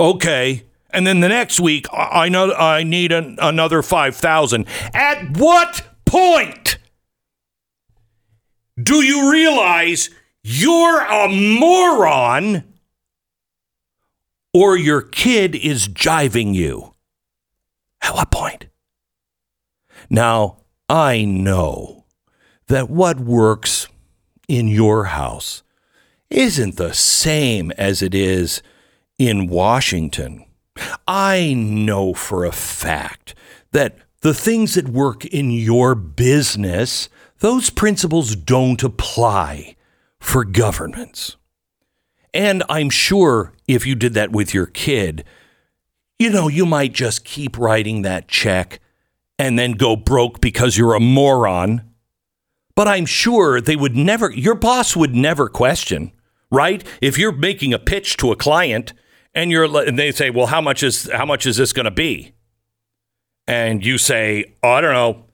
Okay. 0.00 0.62
And 0.94 1.06
then 1.06 1.18
the 1.20 1.28
next 1.28 1.58
week, 1.58 1.86
I 1.92 2.28
know 2.28 2.52
I 2.52 2.84
need 2.84 3.10
an, 3.10 3.36
another 3.40 3.82
5,000. 3.82 4.66
At 4.94 5.36
what 5.36 5.82
point? 6.04 6.78
Do 8.80 9.02
you 9.02 9.30
realize 9.30 10.10
you're 10.44 11.00
a 11.00 11.28
moron 11.28 12.62
or 14.52 14.76
your 14.76 15.02
kid 15.02 15.56
is 15.56 15.88
jiving 15.88 16.54
you? 16.54 16.94
At 18.00 18.14
what 18.14 18.30
point? 18.30 18.66
Now, 20.08 20.58
I 20.88 21.24
know 21.24 22.04
that 22.68 22.88
what 22.88 23.18
works 23.18 23.88
in 24.46 24.68
your 24.68 25.04
house 25.06 25.62
isn't 26.30 26.76
the 26.76 26.94
same 26.94 27.72
as 27.72 28.00
it 28.00 28.14
is 28.14 28.62
in 29.18 29.48
Washington. 29.48 30.43
I 31.06 31.54
know 31.54 32.14
for 32.14 32.44
a 32.44 32.52
fact 32.52 33.34
that 33.72 33.96
the 34.20 34.34
things 34.34 34.74
that 34.74 34.88
work 34.88 35.24
in 35.26 35.50
your 35.50 35.94
business, 35.94 37.08
those 37.40 37.70
principles 37.70 38.34
don't 38.34 38.82
apply 38.82 39.76
for 40.18 40.44
governments. 40.44 41.36
And 42.32 42.62
I'm 42.68 42.90
sure 42.90 43.52
if 43.68 43.86
you 43.86 43.94
did 43.94 44.14
that 44.14 44.32
with 44.32 44.54
your 44.54 44.66
kid, 44.66 45.24
you 46.18 46.30
know, 46.30 46.48
you 46.48 46.64
might 46.64 46.92
just 46.92 47.24
keep 47.24 47.58
writing 47.58 48.02
that 48.02 48.28
check 48.28 48.80
and 49.38 49.58
then 49.58 49.72
go 49.72 49.94
broke 49.94 50.40
because 50.40 50.78
you're 50.78 50.94
a 50.94 51.00
moron. 51.00 51.82
But 52.74 52.88
I'm 52.88 53.06
sure 53.06 53.60
they 53.60 53.76
would 53.76 53.94
never, 53.94 54.30
your 54.32 54.54
boss 54.54 54.96
would 54.96 55.14
never 55.14 55.48
question, 55.48 56.12
right? 56.50 56.82
If 57.00 57.18
you're 57.18 57.32
making 57.32 57.72
a 57.72 57.78
pitch 57.78 58.16
to 58.16 58.32
a 58.32 58.36
client 58.36 58.94
and 59.34 59.50
you're, 59.50 59.64
and 59.86 59.98
they 59.98 60.12
say, 60.12 60.30
well, 60.30 60.46
how 60.46 60.60
much 60.60 60.82
is, 60.82 61.10
how 61.12 61.26
much 61.26 61.46
is 61.46 61.56
this 61.56 61.72
going 61.72 61.84
to 61.84 61.90
be? 61.90 62.32
And 63.46 63.84
you 63.84 63.98
say, 63.98 64.54
oh, 64.62 64.70
I 64.70 64.80
don't 64.80 64.94
know, 64.94 65.24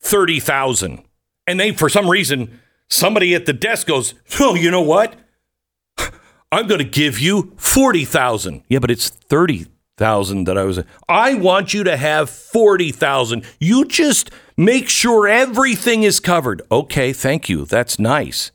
30,000. 0.00 1.02
And 1.46 1.60
they, 1.60 1.72
for 1.72 1.88
some 1.88 2.08
reason, 2.08 2.60
somebody 2.88 3.34
at 3.34 3.46
the 3.46 3.52
desk 3.52 3.86
goes, 3.86 4.14
oh, 4.40 4.54
you 4.54 4.70
know 4.70 4.82
what? 4.82 5.16
I'm 6.50 6.66
going 6.66 6.78
to 6.78 6.84
give 6.84 7.18
you 7.18 7.52
40,000. 7.58 8.62
Yeah, 8.68 8.78
but 8.78 8.90
it's 8.90 9.10
30,000 9.10 10.44
that 10.44 10.56
I 10.56 10.64
was. 10.64 10.80
I 11.08 11.34
want 11.34 11.74
you 11.74 11.84
to 11.84 11.96
have 11.96 12.30
40,000. 12.30 13.44
You 13.60 13.84
just 13.84 14.30
make 14.56 14.88
sure 14.88 15.28
everything 15.28 16.04
is 16.04 16.20
covered. 16.20 16.62
Okay, 16.72 17.12
thank 17.12 17.50
you. 17.50 17.66
That's 17.66 17.98
nice. 17.98 18.50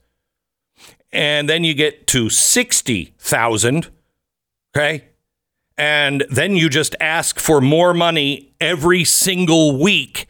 And 1.11 1.47
then 1.47 1.63
you 1.63 1.75
get 1.75 2.07
to 2.07 2.29
60,000. 2.29 3.89
Okay? 4.75 5.05
And 5.77 6.25
then 6.29 6.55
you 6.55 6.69
just 6.69 6.95
ask 6.99 7.39
for 7.39 7.61
more 7.61 7.93
money 7.93 8.53
every 8.61 9.03
single 9.03 9.79
week. 9.79 10.27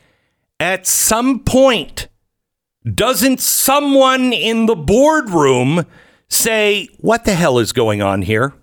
At 0.59 0.87
some 0.87 1.39
point, 1.39 2.07
doesn't 2.83 3.39
someone 3.39 4.31
in 4.31 4.65
the 4.65 4.75
boardroom 4.75 5.85
say, 6.29 6.87
What 6.99 7.25
the 7.25 7.35
hell 7.35 7.59
is 7.59 7.73
going 7.73 8.01
on 8.01 8.21
here? 8.21 8.53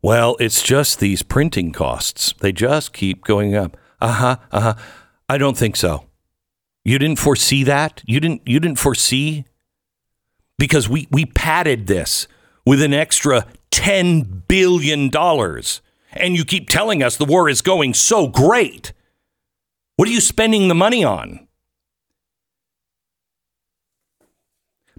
Well, 0.00 0.36
it's 0.38 0.62
just 0.62 1.00
these 1.00 1.22
printing 1.22 1.72
costs. 1.72 2.32
They 2.40 2.52
just 2.52 2.92
keep 2.92 3.24
going 3.24 3.56
up. 3.56 3.76
Uh 4.00 4.12
huh. 4.12 4.36
Uh 4.52 4.60
huh. 4.60 4.74
I 5.28 5.38
don't 5.38 5.56
think 5.56 5.74
so. 5.74 6.04
You 6.84 6.98
didn't 6.98 7.18
foresee 7.18 7.64
that. 7.64 8.02
You 8.06 8.20
didn't. 8.20 8.42
You 8.46 8.60
didn't 8.60 8.78
foresee 8.78 9.44
because 10.56 10.88
we 10.88 11.08
we 11.10 11.26
padded 11.26 11.88
this 11.88 12.28
with 12.68 12.82
an 12.82 12.92
extra 12.92 13.46
ten 13.70 14.42
billion 14.46 15.08
dollars, 15.08 15.80
and 16.12 16.36
you 16.36 16.44
keep 16.44 16.68
telling 16.68 17.02
us 17.02 17.16
the 17.16 17.24
war 17.24 17.48
is 17.48 17.62
going 17.62 17.94
so 17.94 18.26
great. 18.26 18.92
What 19.96 20.06
are 20.06 20.12
you 20.12 20.20
spending 20.20 20.68
the 20.68 20.74
money 20.74 21.02
on? 21.02 21.48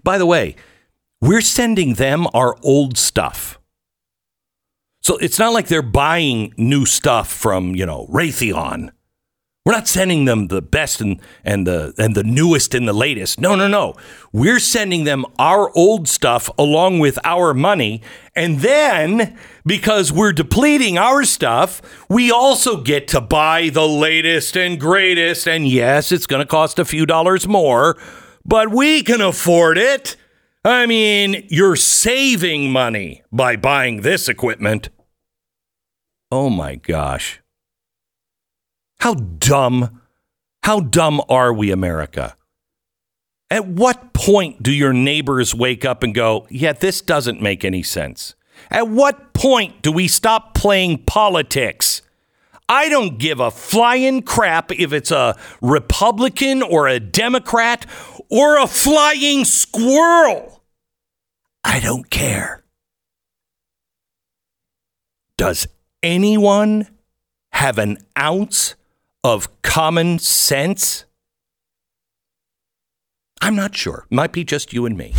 By 0.02 0.18
the 0.18 0.26
way, 0.26 0.56
we're 1.20 1.40
sending 1.40 1.94
them 1.94 2.26
our 2.34 2.56
old 2.64 2.98
stuff. 2.98 3.60
So 5.00 5.16
it's 5.18 5.38
not 5.38 5.52
like 5.52 5.68
they're 5.68 5.80
buying 5.80 6.52
new 6.56 6.84
stuff 6.84 7.30
from, 7.30 7.76
you 7.76 7.86
know, 7.86 8.08
Raytheon. 8.10 8.90
We're 9.70 9.76
not 9.76 9.86
sending 9.86 10.24
them 10.24 10.48
the 10.48 10.60
best 10.60 11.00
and, 11.00 11.20
and 11.44 11.64
the 11.64 11.94
and 11.96 12.16
the 12.16 12.24
newest 12.24 12.74
and 12.74 12.88
the 12.88 12.92
latest. 12.92 13.40
No, 13.40 13.54
no, 13.54 13.68
no. 13.68 13.94
We're 14.32 14.58
sending 14.58 15.04
them 15.04 15.24
our 15.38 15.70
old 15.76 16.08
stuff 16.08 16.50
along 16.58 16.98
with 16.98 17.20
our 17.22 17.54
money. 17.54 18.02
And 18.34 18.58
then 18.58 19.38
because 19.64 20.10
we're 20.12 20.32
depleting 20.32 20.98
our 20.98 21.22
stuff, 21.22 21.80
we 22.08 22.32
also 22.32 22.82
get 22.82 23.06
to 23.08 23.20
buy 23.20 23.68
the 23.68 23.86
latest 23.86 24.56
and 24.56 24.80
greatest. 24.80 25.46
And 25.46 25.68
yes, 25.68 26.10
it's 26.10 26.26
going 26.26 26.42
to 26.42 26.46
cost 26.46 26.80
a 26.80 26.84
few 26.84 27.06
dollars 27.06 27.46
more, 27.46 27.96
but 28.44 28.72
we 28.72 29.04
can 29.04 29.20
afford 29.20 29.78
it. 29.78 30.16
I 30.64 30.86
mean, 30.86 31.46
you're 31.48 31.76
saving 31.76 32.72
money 32.72 33.22
by 33.30 33.54
buying 33.54 34.00
this 34.00 34.28
equipment. 34.28 34.88
Oh 36.32 36.50
my 36.50 36.74
gosh. 36.74 37.40
How 39.00 39.14
dumb, 39.14 40.02
how 40.62 40.80
dumb 40.80 41.22
are 41.28 41.52
we, 41.52 41.70
America? 41.70 42.36
At 43.50 43.66
what 43.66 44.12
point 44.12 44.62
do 44.62 44.70
your 44.70 44.92
neighbors 44.92 45.54
wake 45.54 45.84
up 45.84 46.02
and 46.02 46.14
go, 46.14 46.46
yeah, 46.50 46.72
this 46.72 47.00
doesn't 47.00 47.40
make 47.40 47.64
any 47.64 47.82
sense? 47.82 48.34
At 48.70 48.88
what 48.88 49.32
point 49.32 49.82
do 49.82 49.90
we 49.90 50.06
stop 50.06 50.54
playing 50.54 51.04
politics? 51.04 52.02
I 52.68 52.88
don't 52.88 53.18
give 53.18 53.40
a 53.40 53.50
flying 53.50 54.22
crap 54.22 54.70
if 54.70 54.92
it's 54.92 55.10
a 55.10 55.36
Republican 55.60 56.62
or 56.62 56.86
a 56.86 57.00
Democrat 57.00 57.86
or 58.28 58.58
a 58.60 58.66
flying 58.66 59.44
squirrel. 59.44 60.62
I 61.64 61.80
don't 61.80 62.10
care. 62.10 62.64
Does 65.36 65.66
anyone 66.02 66.86
have 67.52 67.78
an 67.78 67.98
ounce 68.16 68.76
of 69.22 69.62
common 69.62 70.18
sense? 70.18 71.04
I'm 73.42 73.56
not 73.56 73.74
sure. 73.74 74.06
Might 74.10 74.32
be 74.32 74.44
just 74.44 74.72
you 74.72 74.86
and 74.86 74.96
me. 74.96 75.14